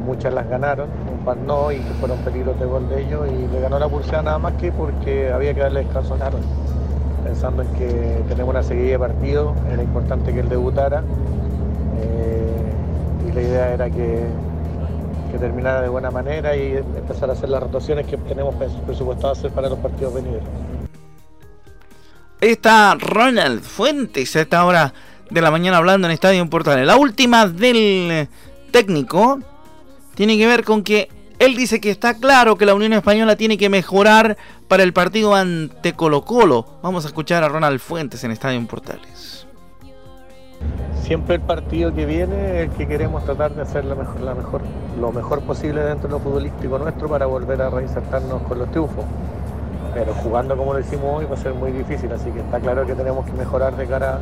muchas 0.05 0.35
las 0.35 0.49
ganaron, 0.49 0.89
un 1.17 1.25
par 1.25 1.37
no 1.37 1.71
y 1.71 1.79
que 1.79 1.95
fueron 2.01 2.19
peligros 2.19 2.59
de 2.59 2.67
gol 2.67 2.89
de 2.89 3.03
ellos 3.03 3.27
y 3.29 3.53
le 3.53 3.61
ganó 3.61 3.79
la 3.79 3.89
pulsada 3.89 4.23
nada 4.23 4.39
más 4.39 4.55
que 4.55 4.73
porque 4.73 5.33
había 5.33 5.55
que 5.55 5.61
darle 5.61 5.85
descanso 5.85 6.15
a 6.15 6.31
pensando 7.25 7.63
en 7.63 7.69
que 7.75 8.23
tenemos 8.29 8.51
una 8.51 8.63
seguida 8.63 8.93
de 8.93 8.99
partidos, 8.99 9.55
era 9.73 9.83
importante 9.83 10.33
que 10.33 10.41
él 10.41 10.49
debutara 10.49 11.03
Eh, 12.01 13.29
y 13.29 13.33
la 13.33 13.41
idea 13.41 13.75
era 13.75 13.91
que, 13.91 14.27
que 15.33 15.39
terminara 15.39 15.81
de 15.81 15.89
buena 15.89 16.11
manera 16.11 16.55
y 16.55 16.77
empezar 16.77 17.31
a 17.31 17.33
hacer 17.33 17.49
las 17.49 17.63
rotaciones 17.63 18.07
que 18.07 18.17
tenemos 18.19 18.55
presupuestado 18.55 19.33
hacer 19.33 19.51
para 19.51 19.69
los 19.69 19.79
partidos 19.79 20.15
venideros. 20.15 20.47
Está 22.41 22.97
Ronald 22.97 23.63
Fuentes 23.63 24.37
a 24.37 24.43
esta 24.43 24.65
hora 24.65 24.93
de 25.31 25.41
la 25.41 25.51
mañana 25.51 25.79
hablando 25.79 26.07
en 26.07 26.13
Estadio 26.13 26.49
Portales. 26.51 26.87
La 26.87 26.97
última 26.97 27.47
del 27.47 28.29
técnico 28.71 29.41
tiene 30.15 30.37
que 30.37 30.47
ver 30.47 30.65
con 30.65 30.83
que 30.83 31.09
él 31.39 31.57
dice 31.57 31.81
que 31.81 31.91
está 31.91 32.15
claro 32.15 32.57
que 32.57 32.67
la 32.67 32.75
Unión 32.75 32.93
Española 32.93 33.37
tiene 33.37 33.57
que 33.59 33.69
mejorar 33.69 34.37
para 34.69 34.83
el 34.83 34.93
partido 34.93 35.35
ante 35.35 35.95
Colo 35.95 36.25
Colo. 36.25 36.79
Vamos 36.83 37.05
a 37.05 37.09
escuchar 37.09 37.43
a 37.43 37.49
Ronald 37.49 37.81
Fuentes 37.81 38.23
en 38.25 38.31
Estadio 38.31 38.65
Portales. 38.67 39.47
Siempre 41.13 41.35
el 41.35 41.43
partido 41.43 41.93
que 41.93 42.07
viene 42.07 42.63
es 42.63 42.71
el 42.71 42.75
que 42.75 42.89
queremos 42.89 43.23
tratar 43.23 43.55
de 43.55 43.61
hacer 43.61 43.85
lo 43.85 43.95
mejor, 43.95 44.21
la 44.23 44.35
mejor, 44.35 44.63
lo 44.99 45.13
mejor 45.13 45.43
posible 45.43 45.83
dentro 45.83 46.09
de 46.09 46.15
lo 46.15 46.21
futbolístico 46.21 46.79
nuestro 46.79 47.07
para 47.07 47.27
volver 47.27 47.61
a 47.61 47.69
reinsertarnos 47.69 48.41
con 48.45 48.59
los 48.59 48.71
triunfos 48.71 49.05
pero 49.93 50.15
jugando 50.15 50.57
como 50.57 50.73
lo 50.73 50.81
hicimos 50.81 51.19
hoy 51.19 51.27
va 51.27 51.35
a 51.35 51.37
ser 51.37 51.53
muy 51.53 51.71
difícil, 51.71 52.11
así 52.13 52.31
que 52.31 52.41
está 52.41 52.59
claro 52.61 52.87
que 52.87 52.95
tenemos 52.95 53.27
que 53.27 53.33
mejorar 53.33 53.77
de 53.77 53.87
cara 53.87 54.21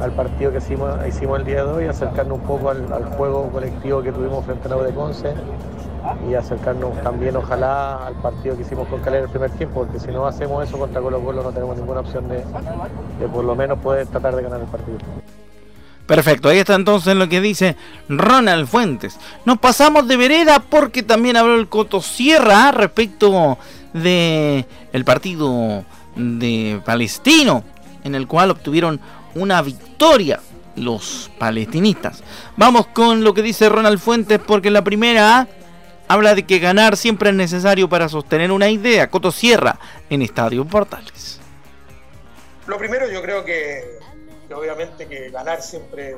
al 0.00 0.10
partido 0.10 0.50
que 0.50 0.58
hicimos, 0.58 0.90
hicimos 1.06 1.38
el 1.38 1.44
día 1.44 1.64
de 1.64 1.70
hoy, 1.70 1.86
acercarnos 1.86 2.40
un 2.40 2.44
poco 2.44 2.70
al, 2.70 3.04
juego 3.16 3.48
colectivo 3.50 4.02
que 4.02 4.10
tuvimos 4.10 4.44
frente 4.44 4.66
a 4.66 4.74
la 4.74 4.82
de 4.82 4.92
Conce 4.92 5.32
y 6.28 6.34
acercarnos 6.34 6.90
también 7.04 7.36
ojalá 7.36 8.04
al 8.04 8.14
partido 8.14 8.56
que 8.56 8.62
hicimos 8.62 8.88
con 8.88 8.98
Calera 8.98 9.26
el 9.26 9.30
primer 9.30 9.52
tiempo, 9.52 9.84
porque 9.84 10.00
si 10.00 10.10
no 10.10 10.26
hacemos 10.26 10.68
eso 10.68 10.76
contra 10.76 11.00
Colo 11.00 11.20
Colo 11.20 11.44
no 11.44 11.52
tenemos 11.52 11.76
ninguna 11.76 12.00
opción 12.00 12.26
de, 12.26 12.38
de 13.20 13.28
por 13.32 13.44
lo 13.44 13.54
menos 13.54 13.78
poder 13.78 14.08
tratar 14.08 14.34
de 14.34 14.42
ganar 14.42 14.58
el 14.58 14.66
partido. 14.66 14.98
Perfecto, 16.10 16.48
ahí 16.48 16.58
está 16.58 16.74
entonces 16.74 17.14
lo 17.14 17.28
que 17.28 17.40
dice 17.40 17.76
Ronald 18.08 18.66
Fuentes. 18.66 19.16
Nos 19.44 19.60
pasamos 19.60 20.08
de 20.08 20.16
vereda 20.16 20.58
porque 20.58 21.04
también 21.04 21.36
habló 21.36 21.54
el 21.54 21.68
Coto 21.68 22.02
Sierra 22.02 22.72
respecto 22.72 23.58
de 23.92 24.66
el 24.92 25.04
partido 25.04 25.84
de 26.16 26.82
Palestino, 26.84 27.62
en 28.02 28.16
el 28.16 28.26
cual 28.26 28.50
obtuvieron 28.50 29.00
una 29.36 29.62
victoria 29.62 30.40
los 30.74 31.30
palestinistas. 31.38 32.24
Vamos 32.56 32.88
con 32.88 33.22
lo 33.22 33.32
que 33.32 33.42
dice 33.42 33.68
Ronald 33.68 34.00
Fuentes, 34.00 34.40
porque 34.44 34.72
la 34.72 34.82
primera 34.82 35.46
habla 36.08 36.34
de 36.34 36.42
que 36.42 36.58
ganar 36.58 36.96
siempre 36.96 37.30
es 37.30 37.36
necesario 37.36 37.88
para 37.88 38.08
sostener 38.08 38.50
una 38.50 38.68
idea. 38.68 39.08
Coto 39.10 39.30
Sierra 39.30 39.78
en 40.10 40.22
Estadio 40.22 40.64
Portales. 40.64 41.38
Lo 42.66 42.78
primero 42.78 43.08
yo 43.08 43.22
creo 43.22 43.44
que, 43.44 44.00
obviamente 44.54 45.06
que 45.06 45.30
ganar 45.30 45.62
siempre, 45.62 46.16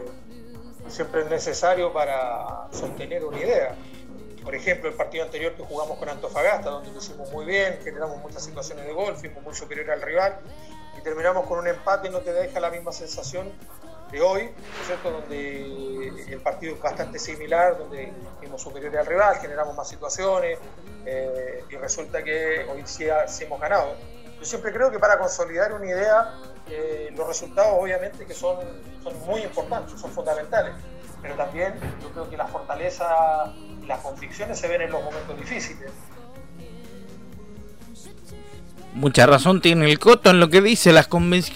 siempre 0.88 1.22
es 1.22 1.30
necesario 1.30 1.92
para 1.92 2.68
sostener 2.72 3.24
una 3.24 3.38
idea 3.38 3.76
por 4.42 4.54
ejemplo, 4.54 4.88
el 4.88 4.96
partido 4.96 5.24
anterior 5.24 5.54
que 5.54 5.62
jugamos 5.62 5.98
con 5.98 6.08
Antofagasta, 6.08 6.70
donde 6.70 6.90
lo 6.90 6.98
hicimos 6.98 7.30
muy 7.30 7.44
bien, 7.44 7.78
generamos 7.82 8.18
muchas 8.18 8.44
situaciones 8.44 8.86
de 8.86 8.92
gol, 8.92 9.16
fuimos 9.16 9.42
muy 9.42 9.54
superior 9.54 9.90
al 9.90 10.02
rival 10.02 10.40
y 10.98 11.00
terminamos 11.02 11.46
con 11.46 11.60
un 11.60 11.68
empate 11.68 12.10
no 12.10 12.18
te 12.20 12.32
deja 12.32 12.58
la 12.58 12.70
misma 12.70 12.92
sensación 12.92 13.52
de 14.10 14.20
hoy, 14.20 14.50
cierto? 14.86 15.10
Donde 15.10 16.08
el 16.28 16.40
partido 16.40 16.74
es 16.74 16.82
bastante 16.82 17.18
similar, 17.18 17.78
donde 17.78 18.12
fuimos 18.40 18.60
superiores 18.60 18.98
al 18.98 19.06
rival, 19.06 19.36
generamos 19.36 19.76
más 19.76 19.88
situaciones 19.88 20.58
eh, 21.06 21.64
y 21.70 21.76
resulta 21.76 22.22
que 22.22 22.66
hoy 22.70 22.82
sí, 22.84 23.06
hemos 23.40 23.60
ganado. 23.60 23.94
Yo 24.42 24.46
siempre 24.48 24.72
creo 24.72 24.90
que 24.90 24.98
para 24.98 25.18
consolidar 25.18 25.72
una 25.72 25.86
idea, 25.86 26.34
eh, 26.68 27.12
los 27.16 27.28
resultados 27.28 27.76
obviamente 27.80 28.26
que 28.26 28.34
son, 28.34 28.56
son 29.02 29.18
muy 29.26 29.42
importantes, 29.42 30.00
son 30.00 30.10
fundamentales 30.10 30.74
pero 31.22 31.36
también 31.36 31.74
yo 32.02 32.10
creo 32.10 32.28
que 32.28 32.36
la 32.36 32.48
fortaleza 32.48 33.54
y 33.80 33.86
las 33.86 34.00
convicciones 34.00 34.58
se 34.58 34.66
ven 34.66 34.82
en 34.82 34.90
los 34.90 35.02
momentos 35.02 35.38
difíciles. 35.38 35.90
Mucha 38.94 39.24
razón 39.24 39.62
tiene 39.62 39.90
el 39.90 39.98
Coto 39.98 40.30
en 40.30 40.40
lo 40.40 40.50
que 40.50 40.60
dice, 40.60 40.92
las, 40.92 41.08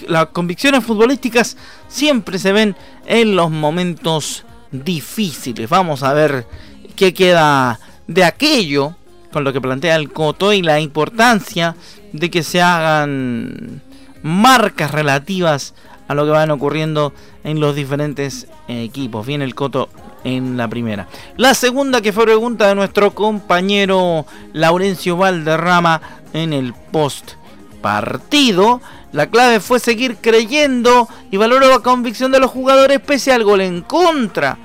las 0.07 0.27
convicciones 0.27 0.83
futbolísticas 0.83 1.57
siempre 1.87 2.39
se 2.39 2.51
ven 2.51 2.75
en 3.05 3.35
los 3.35 3.51
momentos 3.51 4.45
difíciles. 4.71 5.69
Vamos 5.69 6.01
a 6.01 6.13
ver 6.13 6.47
qué 6.95 7.13
queda 7.13 7.79
de 8.07 8.23
aquello 8.23 8.95
con 9.31 9.43
lo 9.43 9.53
que 9.53 9.61
plantea 9.61 9.95
el 9.95 10.11
Coto 10.11 10.53
y 10.53 10.61
la 10.61 10.79
importancia 10.79 11.75
de 12.13 12.29
que 12.29 12.43
se 12.43 12.61
hagan 12.61 13.81
marcas 14.23 14.91
relativas 14.91 15.73
a 16.07 16.13
lo 16.13 16.25
que 16.25 16.31
van 16.31 16.51
ocurriendo 16.51 17.13
en 17.43 17.59
los 17.59 17.75
diferentes 17.75 18.47
equipos. 18.67 19.25
Viene 19.25 19.45
el 19.45 19.55
Coto 19.55 19.89
en 20.23 20.57
la 20.57 20.67
primera. 20.67 21.07
La 21.37 21.53
segunda 21.53 22.01
que 22.01 22.13
fue 22.13 22.25
pregunta 22.25 22.67
de 22.67 22.75
nuestro 22.75 23.13
compañero 23.13 24.25
Laurencio 24.53 25.17
Valderrama 25.17 26.01
en 26.33 26.53
el 26.53 26.73
post 26.73 27.33
partido. 27.81 28.81
La 29.11 29.29
clave 29.29 29.59
fue 29.59 29.79
seguir 29.79 30.17
creyendo 30.17 31.07
y 31.31 31.37
valoró 31.37 31.69
la 31.69 31.79
convicción 31.79 32.31
de 32.31 32.39
los 32.39 32.51
jugadores 32.51 32.99
pese 32.99 33.31
al 33.31 33.43
gol 33.43 33.61
en 33.61 33.81
contra. 33.81 34.57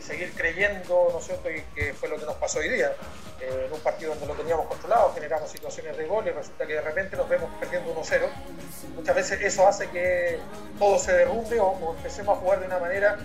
Seguir 0.00 0.32
creyendo, 0.36 1.08
¿no 1.12 1.18
es 1.18 1.24
cierto? 1.24 1.48
Y 1.50 1.62
que 1.74 1.94
fue 1.94 2.08
lo 2.08 2.16
que 2.16 2.26
nos 2.26 2.34
pasó 2.34 2.58
hoy 2.58 2.68
día. 2.68 2.90
Eh, 3.84 3.90
en 4.04 4.10
un 4.10 4.14
partido 4.14 4.14
donde 4.14 4.26
lo 4.26 4.34
teníamos 4.34 4.66
controlado, 4.66 5.12
generamos 5.14 5.50
situaciones 5.50 5.96
de 5.96 6.06
gol 6.06 6.26
y 6.26 6.30
resulta 6.30 6.66
que 6.66 6.74
de 6.74 6.80
repente 6.80 7.16
nos 7.16 7.28
vemos 7.28 7.50
perdiendo 7.60 7.94
1-0. 7.94 8.28
Muchas 8.94 9.14
veces 9.14 9.40
eso 9.42 9.66
hace 9.66 9.88
que 9.90 10.38
todo 10.78 10.98
se 10.98 11.12
derrumbe 11.12 11.60
o, 11.60 11.94
empecemos 11.96 12.36
a 12.36 12.40
jugar 12.40 12.60
de 12.60 12.66
una 12.66 12.78
manera 12.78 13.18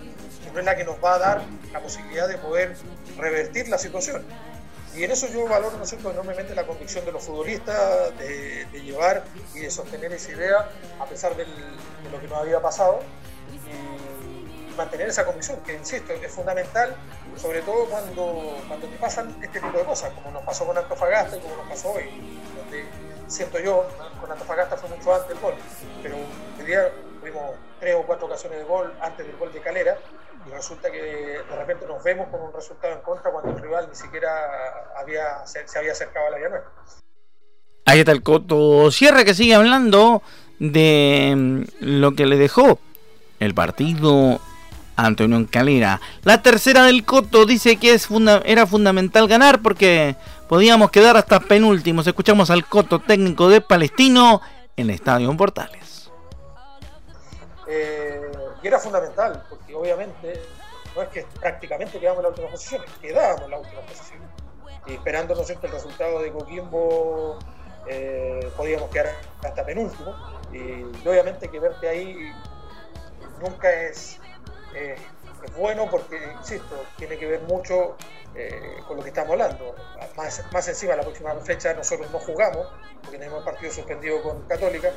que 0.43 0.51
no 0.51 0.59
es 0.59 0.65
la 0.65 0.75
que 0.75 0.83
nos 0.83 1.03
va 1.03 1.15
a 1.15 1.19
dar 1.19 1.41
la 1.71 1.79
posibilidad 1.79 2.27
de 2.27 2.37
poder 2.37 2.75
revertir 3.17 3.69
la 3.69 3.77
situación. 3.77 4.23
Y 4.95 5.03
en 5.03 5.11
eso 5.11 5.27
yo 5.27 5.47
valoro 5.47 5.77
¿no 5.77 6.11
enormemente 6.11 6.55
la 6.55 6.65
convicción 6.65 7.05
de 7.05 7.11
los 7.11 7.23
futbolistas 7.23 8.17
de, 8.17 8.65
llevar 8.83 9.23
y 9.53 9.59
de 9.59 9.69
sostener 9.69 10.11
esa 10.13 10.31
idea 10.31 10.69
a 10.99 11.05
pesar 11.05 11.35
de 11.35 11.45
lo 12.11 12.19
que 12.19 12.27
nos 12.27 12.39
había 12.39 12.59
pasado 12.59 12.99
mantener 14.77 15.09
esa 15.09 15.25
convicción, 15.25 15.59
que 15.65 15.73
insisto, 15.73 16.13
es 16.13 16.31
fundamental, 16.31 16.95
sobre 17.35 17.61
todo 17.61 17.85
cuando, 17.85 18.57
cuando 18.67 18.87
te 18.87 18.97
pasan 18.97 19.35
este 19.41 19.59
tipo 19.59 19.77
de 19.77 19.83
cosas, 19.83 20.11
como 20.13 20.31
nos 20.31 20.43
pasó 20.43 20.65
con 20.65 20.77
Antofagasta 20.77 21.37
y 21.37 21.39
como 21.39 21.55
nos 21.57 21.67
pasó 21.67 21.91
hoy, 21.91 22.05
donde 22.55 22.85
siento 23.27 23.59
yo, 23.59 23.87
con 24.19 24.31
Antofagasta 24.31 24.77
fue 24.77 24.89
mucho 24.89 25.13
antes 25.13 25.31
el 25.31 25.39
gol, 25.39 25.53
pero 26.01 26.15
hoy 26.15 26.65
día 26.65 26.91
tuvimos 27.19 27.55
tres 27.79 27.95
o 27.95 28.03
cuatro 28.03 28.27
ocasiones 28.27 28.59
de 28.59 28.65
gol 28.65 28.93
antes 29.01 29.25
del 29.25 29.35
gol 29.37 29.51
de 29.51 29.61
Calera, 29.61 29.97
y 30.47 30.51
resulta 30.51 30.89
que 30.91 30.97
de 30.97 31.55
repente 31.57 31.85
nos 31.85 32.03
vemos 32.03 32.27
con 32.29 32.41
un 32.41 32.53
resultado 32.53 32.93
en 32.93 33.01
contra 33.01 33.31
cuando 33.31 33.51
el 33.51 33.61
rival 33.61 33.87
ni 33.89 33.95
siquiera 33.95 34.91
había, 34.97 35.45
se, 35.45 35.65
había 35.77 35.91
acercado 35.91 36.27
a 36.27 36.29
la 36.31 36.39
nuestra. 36.39 36.71
Ahí 37.85 37.99
está 37.99 38.11
el 38.11 38.23
Coto 38.23 38.91
Sierra 38.91 39.25
que 39.25 39.33
sigue 39.33 39.55
hablando 39.55 40.21
de 40.59 41.33
mm, 41.35 41.63
lo 41.81 42.11
que 42.13 42.25
le 42.25 42.37
dejó 42.37 42.79
el 43.39 43.53
partido 43.53 44.39
Antonio 45.05 45.45
Calera. 45.49 46.01
La 46.23 46.41
tercera 46.41 46.83
del 46.83 47.05
Coto 47.05 47.45
dice 47.45 47.77
que 47.77 47.93
es 47.93 48.07
era 48.45 48.67
fundamental 48.67 49.27
ganar 49.27 49.61
porque 49.61 50.15
podíamos 50.47 50.91
quedar 50.91 51.17
hasta 51.17 51.39
penúltimos. 51.39 52.05
Escuchamos 52.07 52.49
al 52.49 52.65
Coto 52.65 52.99
técnico 52.99 53.49
de 53.49 53.61
Palestino 53.61 54.41
en 54.75 54.89
Estadio 54.89 55.35
Portales. 55.35 56.11
Eh, 57.67 58.31
y 58.61 58.67
era 58.67 58.79
fundamental 58.79 59.43
porque 59.49 59.75
obviamente 59.75 60.41
no 60.95 61.03
es 61.03 61.09
que 61.09 61.25
prácticamente 61.39 61.99
quedamos 61.99 62.19
en 62.19 62.23
la 62.23 62.29
última 62.29 62.47
posición, 62.49 62.81
quedábamos 63.01 63.43
en 63.43 63.51
la 63.51 63.59
última 63.59 63.81
posición. 63.81 64.19
Esperando 64.87 65.35
¿no 65.35 65.41
el 65.41 65.71
resultado 65.71 66.21
de 66.21 66.31
Coquimbo 66.31 67.37
eh, 67.87 68.51
podíamos 68.57 68.89
quedar 68.89 69.13
hasta 69.43 69.65
penúltimo. 69.65 70.15
y 70.51 71.07
obviamente 71.07 71.47
que 71.47 71.59
verte 71.59 71.87
ahí 71.87 72.31
nunca 73.39 73.69
es 73.71 74.19
eh, 74.75 74.95
es 75.43 75.55
bueno 75.55 75.89
porque, 75.89 76.19
insisto, 76.37 76.83
tiene 76.97 77.17
que 77.17 77.25
ver 77.25 77.41
mucho 77.41 77.95
eh, 78.35 78.77
con 78.87 78.97
lo 78.97 79.03
que 79.03 79.09
estamos 79.09 79.31
hablando. 79.31 79.75
Más, 80.15 80.43
más 80.51 80.67
encima, 80.67 80.95
la 80.95 81.03
próxima 81.03 81.33
fecha 81.35 81.73
nosotros 81.73 82.09
no 82.11 82.19
jugamos, 82.19 82.67
porque 83.01 83.17
tenemos 83.17 83.43
partido 83.43 83.71
suspendido 83.71 84.21
con 84.21 84.41
Católica, 84.47 84.91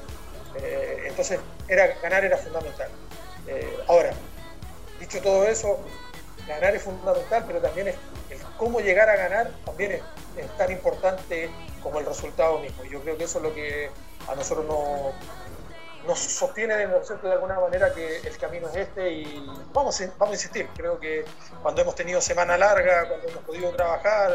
eh, 0.60 1.04
entonces 1.06 1.40
era, 1.68 1.86
ganar 2.02 2.24
era 2.24 2.36
fundamental. 2.36 2.88
ahora, 3.88 4.12
dicho 5.00 5.20
todo 5.20 5.46
eso, 5.46 5.80
ganar 6.46 6.74
es 6.74 6.82
fundamental, 6.82 7.44
pero 7.46 7.60
también 7.60 7.88
es, 7.88 7.96
el 8.30 8.38
cómo 8.56 8.80
llegar 8.80 9.08
a 9.08 9.16
ganar 9.16 9.50
también 9.64 9.92
es, 9.92 10.02
tan 10.56 10.70
importante 10.70 11.50
como 11.82 11.98
el 11.98 12.06
resultado 12.06 12.58
mismo. 12.58 12.84
Yo 12.84 13.00
creo 13.00 13.16
que 13.16 13.24
eso 13.24 13.38
es 13.38 13.44
lo 13.44 13.54
que 13.54 13.90
a 14.28 14.34
nosotros 14.34 14.66
nos 14.66 15.12
nos 16.06 16.18
sostiene 16.18 16.76
de, 16.76 16.84
alguna 16.84 17.60
manera 17.60 17.92
que 17.92 18.18
el 18.18 18.36
camino 18.38 18.68
es 18.68 18.76
este 18.76 19.12
y 19.12 19.46
vamos, 19.72 20.00
a 20.00 20.30
insistir. 20.30 20.68
Creo 20.76 20.98
que 20.98 21.24
cuando 21.62 21.82
hemos 21.82 21.94
tenido 21.94 22.20
semana 22.20 22.56
larga, 22.58 23.08
cuando 23.08 23.28
hemos 23.28 23.44
podido 23.44 23.70
trabajar, 23.70 24.32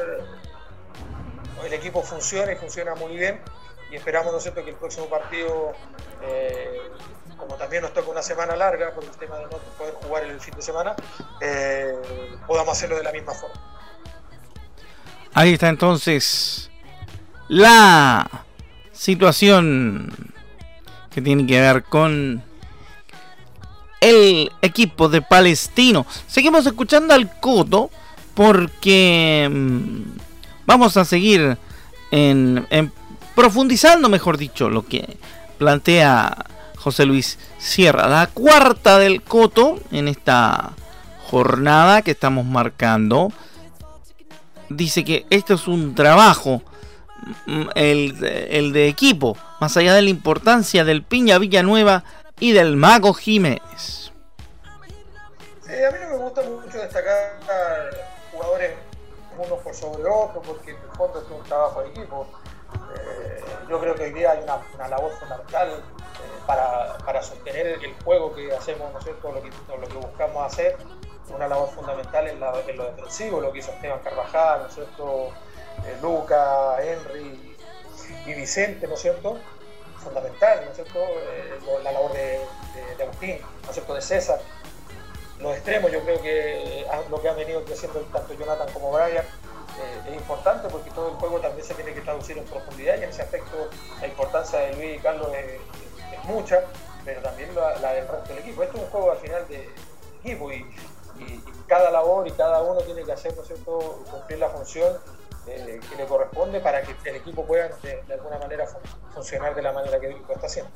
el 1.66 1.74
equipo 1.74 2.02
funciona 2.04 2.52
y 2.52 2.56
funciona 2.56 2.96
muy 2.96 3.16
bien 3.16 3.42
y 3.92 3.96
esperamos, 3.96 4.34
¿no 4.34 4.54
que 4.54 4.70
el 4.70 4.76
próximo 4.76 5.08
partido, 5.08 5.74
eh, 6.24 6.82
como 7.38 7.56
también 7.56 7.82
nos 7.82 7.94
toca 7.94 8.10
una 8.10 8.22
semana 8.22 8.56
larga 8.56 8.94
por 8.94 9.04
el 9.04 9.12
tema 9.12 9.38
de 9.38 9.44
no 9.44 9.50
poder 9.50 9.94
jugar 9.96 10.24
el 10.24 10.40
fin 10.42 10.54
de 10.56 10.62
semana, 10.62 10.96
eh, 11.42 11.94
podamos 12.46 12.78
hacerlo 12.78 12.98
de 12.98 13.04
la 13.04 13.12
misma 13.12 13.34
forma. 13.34 13.56
Ahí 15.34 15.54
está 15.54 15.70
entonces 15.70 16.70
la 17.48 18.30
situación 18.92 20.34
que 21.18 21.22
tiene 21.24 21.48
que 21.48 21.60
ver 21.60 21.84
con 21.84 22.44
el 24.02 24.52
equipo 24.62 25.10
de 25.10 25.24
Palestino. 25.24 26.06
Seguimos 26.28 26.68
escuchando 26.68 27.16
al 27.16 27.40
Coto 27.40 27.90
porque 28.36 29.50
mm, 29.52 30.02
vamos 30.68 30.96
a 30.96 31.06
seguir 31.06 31.58
en, 32.12 32.68
profundizando, 33.34 34.10
mejor 34.10 34.38
dicho, 34.38 34.70
lo 34.70 34.86
que 34.86 35.18
plantea 35.58 36.46
José 36.76 37.08
Luis 37.08 37.40
Sierra. 37.58 38.08
La 38.08 38.28
cuarta 38.28 39.00
del 39.00 39.24
Coto 39.24 39.80
en 39.92 40.08
esta 40.08 40.74
jornada 41.32 42.04
que 42.04 42.12
estamos 42.12 42.46
marcando. 42.46 43.32
Dice 44.70 45.04
que 45.04 45.26
esto 45.32 45.56
es 45.56 45.68
un 45.68 45.96
trabajo, 45.96 46.62
el, 47.76 48.24
el 48.24 48.74
de 48.74 48.88
equipo, 48.88 49.38
más 49.60 49.76
allá 49.78 49.94
de 49.94 50.02
la 50.02 50.10
importancia 50.10 50.84
del 50.84 51.04
Piña 51.04 51.38
Villanueva 51.38 52.04
y 52.40 52.52
del 52.52 52.76
Mago 52.76 53.14
Jiménez. 53.14 54.12
a 55.66 55.92
mí 55.92 55.98
no 56.02 56.10
me 56.10 56.18
gusta 56.18 56.42
mucho 56.44 56.78
destacar 56.78 57.40
jugadores 58.32 58.72
unos 59.38 59.60
por 59.60 59.74
sobre 59.74 60.04
otros, 60.04 60.46
porque 60.46 60.72
en 60.72 60.78
el 60.78 60.98
fondo 60.98 61.22
es 61.22 61.30
un 61.30 61.44
trabajo 61.44 61.82
de 61.82 61.90
equipo. 61.90 62.28
Eh, 62.96 63.44
yo 63.70 63.80
creo 63.80 63.96
que 63.96 64.04
hoy 64.04 64.14
día 64.14 64.32
hay 64.32 64.44
una, 64.44 64.88
labor 64.88 65.12
fundamental 65.14 65.70
eh, 65.70 65.84
para, 66.46 67.22
sostener 67.22 67.80
el 67.84 67.94
juego 68.04 68.34
que 68.34 68.54
hacemos, 68.56 68.92
¿no 68.92 69.00
es 69.00 69.06
cierto? 69.06 69.32
Lo 69.32 69.42
que, 69.42 69.50
lo 69.50 69.88
que 69.88 70.08
buscamos 70.08 70.46
hacer, 70.46 70.78
una 71.34 71.48
labor 71.48 71.70
fundamental 71.70 72.28
en, 72.28 72.40
lo 72.40 72.86
defensivo, 72.86 73.42
lo 73.42 73.52
que 73.52 73.60
hizo 73.60 73.72
Esteban 73.72 74.00
Carvajal, 74.00 74.62
¿no 74.62 74.68
es 74.68 74.74
cierto? 74.74 75.30
Eh, 75.86 75.98
Luca, 76.02 76.78
Henry 76.82 77.56
y 78.26 78.34
Vicente, 78.34 78.88
¿no 78.88 78.96
es 78.96 79.02
cierto? 79.02 79.38
fundamental, 80.08 80.62
¿no 80.64 80.72
es 80.72 80.76
cierto? 80.76 81.00
Eh, 81.00 81.60
la 81.84 81.92
labor 81.92 82.14
de, 82.14 82.40
Agustín, 83.02 83.40
¿no 83.64 83.70
es 83.70 83.74
cierto? 83.74 83.94
De 83.94 84.02
César. 84.02 84.40
Los 85.40 85.56
extremos, 85.56 85.92
yo 85.92 86.02
creo 86.02 86.22
que 86.22 86.86
lo 87.12 87.22
que 87.22 87.30
han 87.30 87.36
venido 87.36 87.64
creciendo 87.64 88.00
tanto 88.12 88.34
Jonathan 88.34 88.72
como 88.74 88.92
Brian 88.92 89.24
eh, 89.24 90.10
es 90.10 90.16
importante 90.16 90.68
porque 90.70 90.90
todo 90.90 91.10
el 91.10 91.16
juego 91.16 91.40
también 91.40 91.66
se 91.66 91.76
tiene 91.76 91.94
que 91.94 92.02
traducir 92.02 92.40
en 92.40 92.46
profundidad 92.46 92.98
y 92.98 93.04
en 93.04 93.10
ese 93.10 93.22
aspecto 93.22 93.70
la 94.02 94.08
importancia 94.08 94.60
de 94.60 94.76
Luis 94.76 94.96
y 94.96 95.00
Carlos 95.00 95.30
es, 95.36 95.60
mucha, 96.24 96.64
pero 97.06 97.22
también 97.22 97.54
la, 97.56 97.94
del 97.94 98.08
resto 98.08 98.30
del 98.30 98.40
equipo. 98.40 98.64
Esto 98.64 98.78
es 98.78 98.84
un 98.84 98.90
juego 98.90 99.12
al 99.12 99.18
final 99.18 99.48
de 99.48 99.70
equipo 100.24 100.52
y, 100.52 100.66
cada 101.68 101.92
labor 101.92 102.28
y 102.28 102.32
cada 102.32 102.62
uno 102.62 102.80
tiene 102.82 103.04
que 103.04 103.12
hacer, 103.12 103.36
¿no 103.36 103.42
es 103.42 103.48
cierto?, 103.48 104.04
cumplir 104.10 104.40
la 104.40 104.50
función 104.50 104.98
que 105.48 105.96
le 105.96 106.06
corresponde 106.06 106.60
para 106.60 106.82
que 106.82 106.94
el 107.10 107.16
equipo 107.16 107.46
pueda 107.46 107.70
de, 107.82 108.14
alguna 108.14 108.38
manera 108.38 108.66
funcionar 109.14 109.56
de 109.56 109.62
la 109.62 109.72
manera 109.72 110.00
que 110.00 110.10
lo 110.10 110.34
está 110.34 110.48
haciendo. 110.48 110.72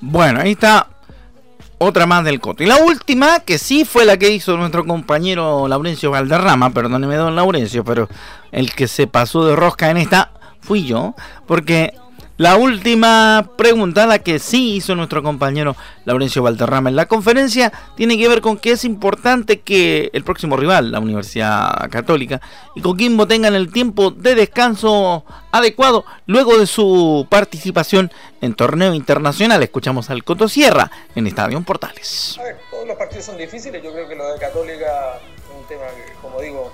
Bueno, 0.00 0.40
ahí 0.40 0.52
está 0.52 0.88
otra 1.78 2.06
más 2.06 2.24
del 2.24 2.40
Coto. 2.40 2.62
Y 2.62 2.66
la 2.66 2.76
última, 2.76 3.40
que 3.40 3.58
sí 3.58 3.84
fue 3.84 4.04
la 4.04 4.16
que 4.16 4.30
hizo 4.30 4.56
nuestro 4.56 4.84
compañero 4.84 5.66
Laurencio 5.68 6.10
Valderrama, 6.10 6.70
perdóneme 6.70 7.16
don 7.16 7.34
Laurencio, 7.34 7.84
pero 7.84 8.08
el 8.52 8.74
que 8.74 8.88
se 8.88 9.06
pasó 9.06 9.44
de 9.44 9.56
rosca 9.56 9.90
en 9.90 9.96
esta 9.96 10.32
fui 10.60 10.84
yo, 10.84 11.14
porque 11.46 11.94
la 12.38 12.56
última 12.56 13.50
pregunta, 13.56 14.06
la 14.06 14.20
que 14.20 14.38
sí 14.38 14.76
hizo 14.76 14.94
nuestro 14.94 15.22
compañero 15.22 15.76
Laurencio 16.04 16.42
Valderrama 16.42 16.88
en 16.88 16.96
la 16.96 17.06
conferencia, 17.06 17.72
tiene 17.96 18.16
que 18.16 18.28
ver 18.28 18.40
con 18.40 18.56
que 18.56 18.70
es 18.70 18.84
importante 18.84 19.60
que 19.60 20.08
el 20.12 20.24
próximo 20.24 20.56
rival, 20.56 20.92
la 20.92 21.00
Universidad 21.00 21.90
Católica, 21.90 22.40
y 22.76 22.80
Coquimbo 22.80 23.26
tengan 23.26 23.54
el 23.56 23.72
tiempo 23.72 24.12
de 24.12 24.36
descanso 24.36 25.24
adecuado 25.50 26.04
luego 26.26 26.56
de 26.56 26.66
su 26.66 27.26
participación 27.28 28.12
en 28.40 28.54
torneo 28.54 28.94
internacional. 28.94 29.60
Escuchamos 29.62 30.08
al 30.08 30.22
Coto 30.22 30.48
Sierra 30.48 30.90
en 31.16 31.26
Estadio 31.26 31.60
Portales. 31.62 32.36
A 32.38 32.44
ver, 32.44 32.56
todos 32.70 32.86
los 32.86 32.96
partidos 32.96 33.24
son 33.24 33.36
difíciles, 33.36 33.82
yo 33.82 33.92
creo 33.92 34.08
que 34.08 34.14
lo 34.14 34.32
de 34.32 34.38
Católica 34.38 35.16
es 35.16 35.60
un 35.60 35.66
tema 35.66 35.86
que, 35.86 36.12
como 36.22 36.40
digo, 36.40 36.72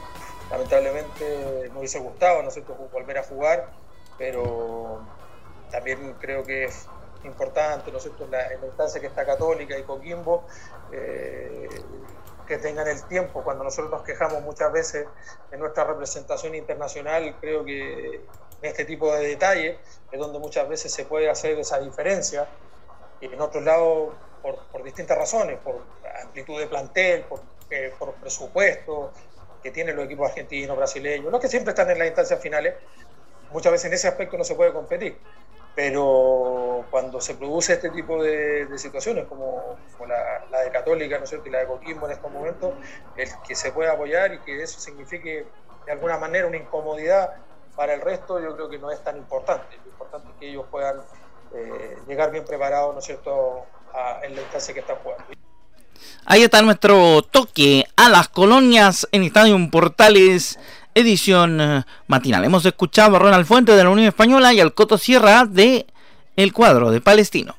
lamentablemente 0.51 1.71
no 1.73 1.79
hubiese 1.79 2.01
gustado, 2.01 2.43
no 2.43 2.51
sé, 2.51 2.63
volver 2.93 3.17
a 3.17 3.23
jugar, 3.23 3.71
pero 4.19 5.01
también 5.75 6.15
creo 6.21 6.45
que 6.45 6.67
es 6.67 6.87
importante, 7.25 7.91
¿no 7.91 7.99
es 7.99 8.05
cierto?, 8.05 8.25
en 8.25 8.31
la, 8.31 8.55
instancia 8.65 9.01
que 9.01 9.09
está 9.09 9.27
Católica 9.27 9.77
y 9.77 9.83
Coquimbo, 9.83 10.45
eh, 10.93 11.69
que 12.47 12.59
tengan 12.59 12.87
el 12.87 13.03
tiempo. 13.07 13.43
Cuando 13.43 13.65
nosotros 13.65 13.91
nos 13.91 14.03
quejamos 14.03 14.41
muchas 14.43 14.73
veces 14.73 15.09
en 15.51 15.59
nuestra 15.59 15.83
representación 15.83 16.55
internacional, 16.55 17.37
creo 17.41 17.65
que 17.65 18.15
en 18.15 18.23
este 18.63 18.85
tipo 18.85 19.13
de 19.17 19.27
detalles 19.27 19.79
es 20.13 20.19
donde 20.19 20.39
muchas 20.39 20.69
veces 20.69 20.93
se 20.93 21.07
puede 21.07 21.29
hacer 21.29 21.59
esa 21.59 21.81
diferencia. 21.81 22.47
Y 23.21 23.27
en 23.27 23.41
otros 23.41 23.65
lados, 23.65 24.13
por, 24.43 24.85
distintas 24.85 25.19
razones, 25.19 25.59
por 25.59 25.81
amplitud 26.23 26.61
de 26.61 26.69
plantel, 26.69 27.23
por, 27.23 27.41
eh, 27.71 27.93
por 27.99 28.13
presupuesto 28.15 29.11
que 29.61 29.73
tienen 29.73 29.97
los 29.97 30.05
equipos 30.05 30.29
argentinos, 30.29 30.77
brasileños, 30.77 31.33
los 31.33 31.41
que 31.41 31.49
siempre 31.49 31.71
están 31.71 31.91
en 31.91 31.99
las 31.99 32.07
instancias 32.07 32.39
finales, 32.39 32.75
muchas 33.51 33.73
veces 33.73 33.87
en 33.87 33.95
ese 33.95 34.07
aspecto 34.07 34.37
no 34.37 34.45
se 34.45 34.55
puede 34.55 34.73
competir 34.73 35.19
pero 35.75 36.85
cuando 36.91 37.21
se 37.21 37.35
produce 37.35 37.73
este 37.75 37.91
tipo 37.91 38.23
de, 38.23 38.69
situaciones, 38.77 39.27
como, 39.27 39.77
la, 40.07 40.61
de 40.61 40.71
Católica 40.71 41.19
¿no 41.19 41.25
y 41.45 41.51
la 41.51 41.61
de 41.61 41.67
Coquimbo 41.67 42.07
en 42.07 42.13
estos 42.13 42.31
momentos, 42.31 42.75
el 43.17 43.29
que 43.47 43.55
se 43.55 43.73
pueda 43.73 43.93
apoyar 43.93 44.33
y 44.35 44.39
que 44.41 44.63
eso 44.63 44.79
signifique 44.79 45.47
de 45.87 45.93
alguna 45.93 46.17
manera 46.19 46.47
una 46.47 46.57
incomodidad 46.57 47.35
para 47.75 47.95
el 47.95 48.01
resto, 48.01 48.41
yo 48.41 48.55
creo 48.55 48.71
que 48.71 48.79
no 48.79 48.91
es 48.93 49.03
tan 49.03 49.17
importante. 49.17 49.77
Lo 49.85 49.91
importante 49.91 50.29
es 50.29 50.35
que 50.39 50.49
ellos 50.49 50.67
puedan 50.71 50.99
eh, 51.55 51.99
llegar 52.07 52.31
bien 52.31 52.45
preparados 52.45 52.95
¿no 52.95 53.01
es 53.01 53.05
cierto? 53.05 53.67
en 54.23 54.35
la 54.35 54.43
instancia 54.43 54.75
que 54.75 54.81
están 54.81 54.97
jugando. 54.97 55.25
Ahí 56.27 56.43
está 56.43 56.63
nuestro 56.63 57.23
toque 57.23 57.85
a 57.97 58.09
las 58.09 58.29
colonias 58.29 59.07
en 59.13 59.23
Estadio 59.23 59.57
Portales 59.71 60.59
edición 60.95 61.61
eh, 61.61 61.85
matinal. 62.07 62.45
Hemos 62.45 62.65
escuchado 62.65 63.17
a 63.17 63.19
Ronald 63.19 63.47
Fuente 63.47 63.73
de 63.73 63.85
la 63.85 63.91
Unión 63.91 64.09
Española 64.09 64.53
y 64.53 64.61
al 64.61 64.75
Coto 64.75 64.99
Sierra 64.99 65.45
de 65.45 65.87
El 66.37 66.53
Cuadro 66.53 66.91
de 66.91 67.01
Palestino. 67.01 67.55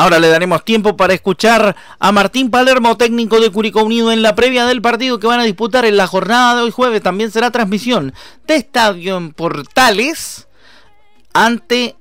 Ahora 0.00 0.20
le 0.20 0.28
daremos 0.28 0.64
tiempo 0.64 0.96
para 0.96 1.12
escuchar 1.12 1.74
a 1.98 2.12
Martín 2.12 2.52
Palermo, 2.52 2.96
técnico 2.96 3.40
de 3.40 3.50
Curicó 3.50 3.82
Unido, 3.82 4.12
en 4.12 4.22
la 4.22 4.36
previa 4.36 4.64
del 4.64 4.80
partido 4.80 5.18
que 5.18 5.26
van 5.26 5.40
a 5.40 5.44
disputar 5.44 5.84
en 5.84 5.96
la 5.96 6.06
jornada 6.06 6.54
de 6.54 6.62
hoy 6.62 6.70
jueves. 6.70 7.02
También 7.02 7.32
será 7.32 7.50
transmisión 7.50 8.14
de 8.46 8.54
Estadio 8.54 9.16
en 9.16 9.32
Portales 9.32 10.46
ante 11.32 11.96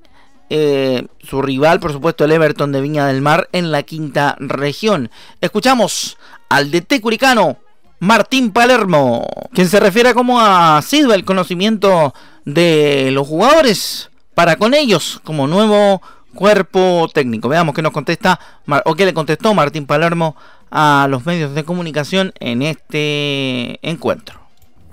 eh, 0.50 1.06
su 1.20 1.42
rival, 1.42 1.80
por 1.80 1.92
supuesto, 1.92 2.26
el 2.26 2.32
Everton 2.32 2.72
de 2.72 2.82
Viña 2.82 3.08
del 3.08 3.22
Mar 3.22 3.50
en 3.52 3.72
la 3.72 3.84
quinta 3.84 4.36
región. 4.40 5.10
Escuchamos 5.42 6.18
al 6.50 6.72
DT 6.72 7.02
Curicano, 7.02 7.58
Martín 8.00 8.52
Palermo, 8.52 9.28
quien 9.54 9.68
se 9.68 9.80
refiere 9.80 10.10
a 10.10 10.14
cómo 10.14 10.40
ha 10.40 10.82
sido 10.82 11.14
el 11.14 11.26
conocimiento 11.26 12.14
de 12.46 13.10
los 13.12 13.28
jugadores 13.28 14.10
para 14.36 14.56
con 14.56 14.74
ellos 14.74 15.20
como 15.24 15.48
nuevo 15.48 16.02
cuerpo 16.34 17.10
técnico. 17.14 17.50
Veamos 17.50 17.76
qué 17.76 17.82
nos 17.82 17.92
contesta 17.92 18.40
o 18.86 18.96
qué 18.96 19.06
le 19.06 19.14
contestó 19.14 19.54
Martín 19.54 19.86
Palermo 19.86 20.36
a 20.72 21.08
los 21.10 21.26
medios 21.26 21.56
de 21.56 21.64
comunicación 21.64 22.34
en 22.40 22.62
este 22.62 23.80
encuentro. 23.88 24.40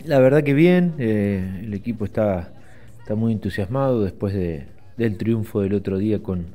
La 0.04 0.18
verdad 0.18 0.42
que 0.42 0.54
bien, 0.54 0.94
eh, 0.98 1.60
el 1.62 1.74
equipo 1.74 2.04
está, 2.04 2.52
está 3.00 3.14
muy 3.14 3.32
entusiasmado 3.32 4.02
después 4.02 4.34
de, 4.34 4.66
del 4.96 5.16
triunfo 5.16 5.60
del 5.60 5.74
otro 5.74 5.98
día 5.98 6.22
con, 6.22 6.46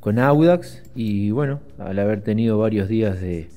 con 0.00 0.18
Audax. 0.18 0.82
Y 0.94 1.30
bueno, 1.30 1.60
al 1.78 1.98
haber 1.98 2.22
tenido 2.22 2.58
varios 2.58 2.88
días 2.88 3.20
de, 3.20 3.48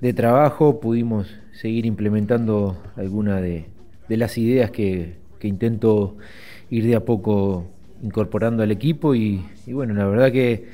de 0.00 0.12
trabajo 0.12 0.80
pudimos 0.80 1.28
seguir 1.52 1.86
implementando 1.86 2.82
algunas 2.96 3.42
de, 3.42 3.66
de, 4.08 4.16
las 4.16 4.38
ideas 4.38 4.70
que, 4.70 5.16
que, 5.38 5.48
intento 5.48 6.16
ir 6.70 6.86
de 6.86 6.96
a 6.96 7.04
poco 7.04 7.70
incorporando 8.02 8.62
al 8.62 8.70
equipo. 8.70 9.14
Y, 9.14 9.44
y 9.66 9.72
bueno, 9.72 9.94
la 9.94 10.06
verdad 10.06 10.32
que 10.32 10.68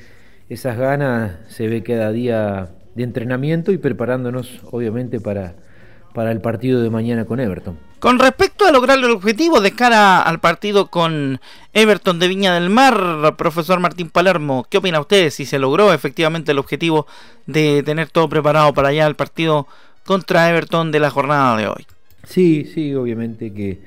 esas 0.49 0.77
ganas 0.77 1.37
se 1.47 1.67
ve 1.67 1.83
cada 1.83 2.11
día 2.11 2.69
de 2.95 3.03
entrenamiento 3.03 3.71
y 3.71 3.77
preparándonos 3.77 4.61
obviamente 4.71 5.19
para, 5.19 5.55
para 6.17 6.31
el 6.31 6.41
partido 6.41 6.81
de 6.81 6.89
mañana 6.89 7.25
con 7.25 7.39
Everton. 7.39 7.77
Con 7.99 8.17
respecto 8.17 8.65
a 8.65 8.71
lograr 8.71 8.97
el 8.97 9.11
objetivo 9.11 9.61
de 9.61 9.73
cara 9.73 10.19
al 10.19 10.39
partido 10.39 10.87
con 10.87 11.39
Everton 11.73 12.17
de 12.17 12.27
Viña 12.27 12.55
del 12.55 12.71
Mar, 12.71 13.35
profesor 13.37 13.79
Martín 13.79 14.09
Palermo, 14.09 14.65
¿qué 14.67 14.79
opina 14.79 14.99
usted 14.99 15.29
si 15.29 15.45
se 15.45 15.59
logró 15.59 15.93
efectivamente 15.93 16.53
el 16.53 16.57
objetivo 16.57 17.05
de 17.45 17.83
tener 17.83 18.09
todo 18.09 18.27
preparado 18.27 18.73
para 18.73 18.87
allá 18.87 19.05
el 19.05 19.13
partido 19.13 19.67
contra 20.07 20.49
Everton 20.49 20.91
de 20.91 20.99
la 20.99 21.11
jornada 21.11 21.55
de 21.55 21.67
hoy. 21.67 21.85
Sí, 22.23 22.65
sí, 22.73 22.95
obviamente 22.95 23.53
que 23.53 23.77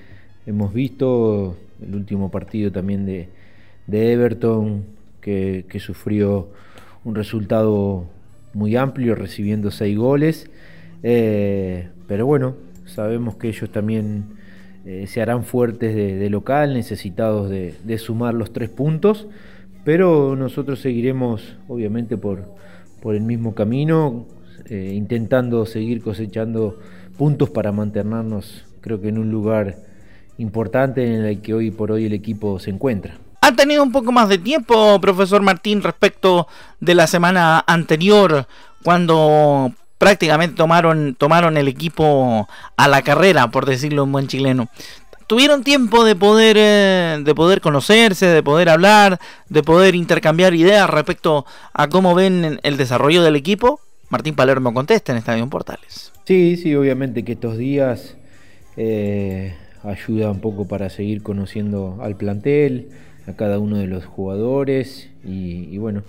hemos 0.47 0.73
visto 0.73 1.57
el 1.83 1.97
último 1.97 2.31
partido 2.31 2.71
también 2.71 3.07
de, 3.07 3.29
Everton 3.90 4.85
que, 5.21 5.64
sufrió 5.81 6.49
un 7.03 7.16
resultado 7.16 8.05
muy 8.53 8.77
amplio 8.77 9.16
recibiendo 9.16 9.73
seis 9.73 9.99
goles. 9.99 10.49
Eh, 11.03 11.89
pero 12.07 12.27
bueno, 12.27 12.57
sabemos 12.87 13.37
que 13.37 13.49
ellos 13.49 13.71
también 13.71 14.25
eh, 14.85 15.07
se 15.07 15.23
harán 15.23 15.45
fuertes 15.45 15.95
de, 15.95 16.31
local, 16.31 16.75
necesitados 16.75 17.51
de, 17.51 17.99
sumar 17.99 18.35
los 18.35 18.53
tres 18.53 18.69
puntos, 18.69 19.27
pero 19.85 20.37
nosotros 20.37 20.81
seguiremos 20.81 21.57
obviamente 21.69 22.17
por, 22.17 22.45
por 23.03 23.15
el 23.15 23.23
mismo 23.23 23.55
camino, 23.55 24.27
eh, 24.69 24.93
intentando 24.95 25.67
seguir 25.67 26.03
cosechando 26.03 26.79
puntos 27.17 27.51
para 27.51 27.73
mantenernos 27.73 28.65
creo 28.81 29.01
que 29.01 29.09
en 29.09 29.19
un 29.19 29.31
lugar 29.31 29.77
importante 30.39 31.05
en 31.05 31.25
el 31.25 31.41
que 31.41 31.55
hoy 31.55 31.71
por 31.71 31.93
hoy 31.93 32.07
el 32.07 32.13
equipo 32.13 32.59
se 32.59 32.71
encuentra. 32.71 33.19
¿Ha 33.43 33.55
tenido 33.55 33.83
un 33.83 33.93
poco 33.93 34.13
más 34.13 34.29
de 34.29 34.39
tiempo, 34.39 35.01
profesor 35.01 35.43
Martín, 35.43 35.83
respecto 35.83 36.47
de 36.79 36.95
la 36.95 37.07
semana 37.07 37.65
anterior, 37.67 38.47
cuando 38.83 39.73
prácticamente 40.01 40.57
tomaron, 40.57 41.15
tomaron 41.15 41.59
el 41.59 41.69
equipo 41.69 42.49
a 42.79 42.89
la 42.89 43.03
carrera, 43.03 43.51
por 43.51 43.67
decirlo 43.67 44.05
en 44.05 44.13
buen 44.13 44.29
chileno. 44.29 44.71
Tuvieron 45.27 45.63
tiempo 45.63 46.05
de 46.05 46.17
poder, 46.17 46.57
eh, 46.59 47.19
de 47.23 47.35
poder 47.35 47.61
conocerse, 47.61 48.25
de 48.25 48.43
poder 48.43 48.71
hablar, 48.71 49.21
de 49.51 49.63
poder 49.63 49.95
intercambiar 49.95 50.55
ideas 50.55 50.89
respecto 50.89 51.45
a 51.75 51.89
cómo 51.89 52.15
ven 52.15 52.61
el 52.63 52.79
desarrollo 52.79 53.23
del 53.23 53.37
equipo. 53.37 53.79
Martín 54.09 54.35
Palermo 54.35 54.73
contesta 54.73 55.13
en 55.13 55.19
Estadio 55.19 55.47
Portales. 55.51 56.13
Sí, 56.25 56.57
sí, 56.57 56.75
obviamente 56.75 57.23
que 57.23 57.33
estos 57.33 57.59
días 57.59 58.17
eh, 58.79 59.55
ayuda 59.85 60.31
un 60.31 60.41
poco 60.41 60.67
para 60.67 60.89
seguir 60.89 61.23
conociendo 61.23 61.99
al 62.01 62.17
plantel, 62.17 62.89
a 63.27 63.35
cada 63.35 63.59
uno 63.59 63.77
de 63.77 63.87
los 63.87 64.07
jugadores 64.07 65.11
y, 65.27 65.69
y 65.71 65.77
bueno, 65.77 66.05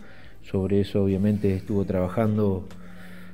sobre 0.50 0.80
eso 0.80 1.04
obviamente 1.04 1.54
estuvo 1.54 1.84
trabajando 1.84 2.66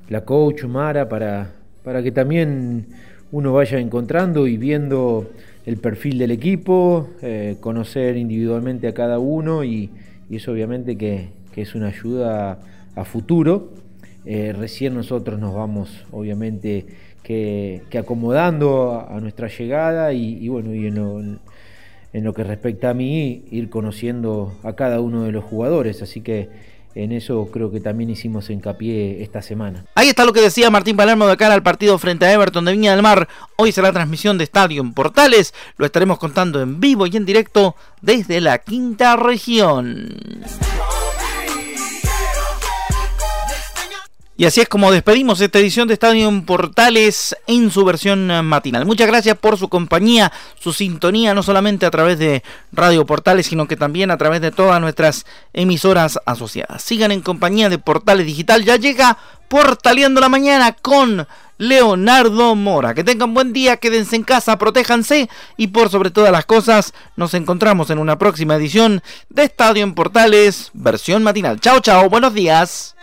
la 0.10 0.22
coach 0.22 0.64
Mara 0.64 1.10
para, 1.10 1.52
para 1.84 2.02
que 2.02 2.12
también 2.12 2.88
uno 3.32 3.54
vaya 3.54 3.80
encontrando 3.80 4.48
y 4.48 4.58
viendo 4.58 5.30
el 5.66 5.78
perfil 5.78 6.18
del 6.18 6.32
equipo, 6.32 7.10
eh, 7.22 7.58
conocer 7.60 8.16
individualmente 8.16 8.88
a 8.88 8.94
cada 8.94 9.20
uno 9.20 9.64
y, 9.64 9.90
eso 10.30 10.52
obviamente 10.52 10.98
que, 10.98 11.30
es 11.56 11.74
una 11.74 11.88
ayuda 11.88 12.60
a 12.96 13.04
futuro. 13.04 13.74
Eh, 14.26 14.54
recién 14.56 14.94
nosotros 14.94 15.40
nos 15.40 15.56
vamos 15.56 16.06
obviamente 16.12 16.86
que, 17.24 17.82
acomodando 17.98 19.08
a, 19.10 19.20
nuestra 19.20 19.48
llegada 19.48 20.14
y, 20.14 20.48
bueno, 20.50 20.74
y 20.76 20.86
en 20.86 20.96
lo, 20.96 21.20
en 21.20 22.24
lo 22.24 22.34
que 22.34 22.44
respecta 22.44 22.92
a 22.92 22.94
mí, 22.94 23.46
ir 23.50 23.70
conociendo 23.70 24.54
a 24.64 24.74
cada 24.74 25.02
uno 25.02 25.24
de 25.24 25.32
los 25.32 25.44
jugadores. 25.44 26.02
Así 26.04 26.22
que 26.22 26.50
en 27.04 27.12
eso 27.12 27.50
creo 27.52 27.72
que 27.72 27.80
también 27.80 28.10
hicimos 28.10 28.50
hincapié 28.50 29.22
esta 29.22 29.42
semana. 29.42 29.86
Ahí 29.96 30.10
está 30.10 30.26
lo 30.26 30.34
que 30.34 30.42
decía 30.42 30.72
Martín 30.72 30.98
Palermo 30.98 31.28
de 31.28 31.38
cara 31.38 31.54
al 31.54 31.64
partido 31.64 31.98
frente 32.00 32.26
a 32.26 32.34
Everton 32.34 32.66
de 32.66 32.72
Viña 32.72 32.92
del 32.92 33.04
Mar. 33.04 33.28
Hoy 33.56 33.72
será 33.72 33.92
transmisión 33.92 34.38
de 34.38 34.44
Estadio 34.44 34.82
en 34.82 34.94
Portales. 34.94 35.54
Lo 35.78 35.86
estaremos 35.86 36.18
contando 36.18 36.62
en 36.62 36.80
vivo 36.80 37.06
y 37.06 37.16
en 37.16 37.26
directo 37.26 37.76
desde 38.02 38.42
la 38.42 38.58
quinta 38.58 39.16
región. 39.16 40.44
Y 44.40 44.46
así 44.46 44.62
es 44.62 44.70
como 44.70 44.92
despedimos 44.92 45.42
esta 45.42 45.58
edición 45.58 45.88
de 45.88 45.96
Estadio 45.96 46.30
en 46.30 46.46
Portales 46.46 47.36
en 47.48 47.72
su 47.72 47.84
versión 47.84 48.28
matinal. 48.46 48.86
Muchas 48.86 49.08
gracias 49.08 49.36
por 49.36 49.58
su 49.58 49.68
compañía, 49.68 50.32
su 50.60 50.74
sintonía, 50.74 51.34
no 51.34 51.42
solamente 51.42 51.88
a 51.88 51.92
través 51.92 52.20
de 52.20 52.44
Radio 52.72 53.04
Portales, 53.08 53.48
sino 53.48 53.68
que 53.68 53.76
también 53.76 54.12
a 54.12 54.18
través 54.18 54.42
de 54.42 54.52
todas 54.52 54.80
nuestras 54.80 55.26
emisoras 55.54 56.20
asociadas. 56.28 56.84
Sigan 56.84 57.12
en 57.12 57.22
compañía 57.22 57.68
de 57.70 57.80
Portales 57.80 58.28
Digital. 58.28 58.64
Ya 58.64 58.76
llega 58.76 59.18
Portaleando 59.48 60.22
la 60.22 60.30
Mañana 60.30 60.74
con 60.74 61.28
Leonardo 61.58 62.56
Mora. 62.56 62.94
Que 62.94 63.04
tengan 63.04 63.34
buen 63.34 63.54
día, 63.54 63.78
quédense 63.78 64.16
en 64.16 64.24
casa, 64.24 64.58
protéjanse 64.58 65.30
y 65.58 65.68
por 65.68 65.90
sobre 65.90 66.12
todas 66.12 66.32
las 66.32 66.46
cosas 66.46 66.94
nos 67.16 67.34
encontramos 67.34 67.90
en 67.90 68.00
una 68.00 68.18
próxima 68.18 68.56
edición 68.56 69.02
de 69.30 69.44
Estadio 69.44 69.84
en 69.84 69.94
Portales, 69.94 70.72
versión 70.74 71.24
matinal. 71.24 71.60
Chao, 71.60 71.80
chao, 71.80 72.10
buenos 72.10 72.34
días. 72.34 72.96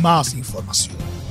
Más 0.00 0.34
información, 0.34 0.93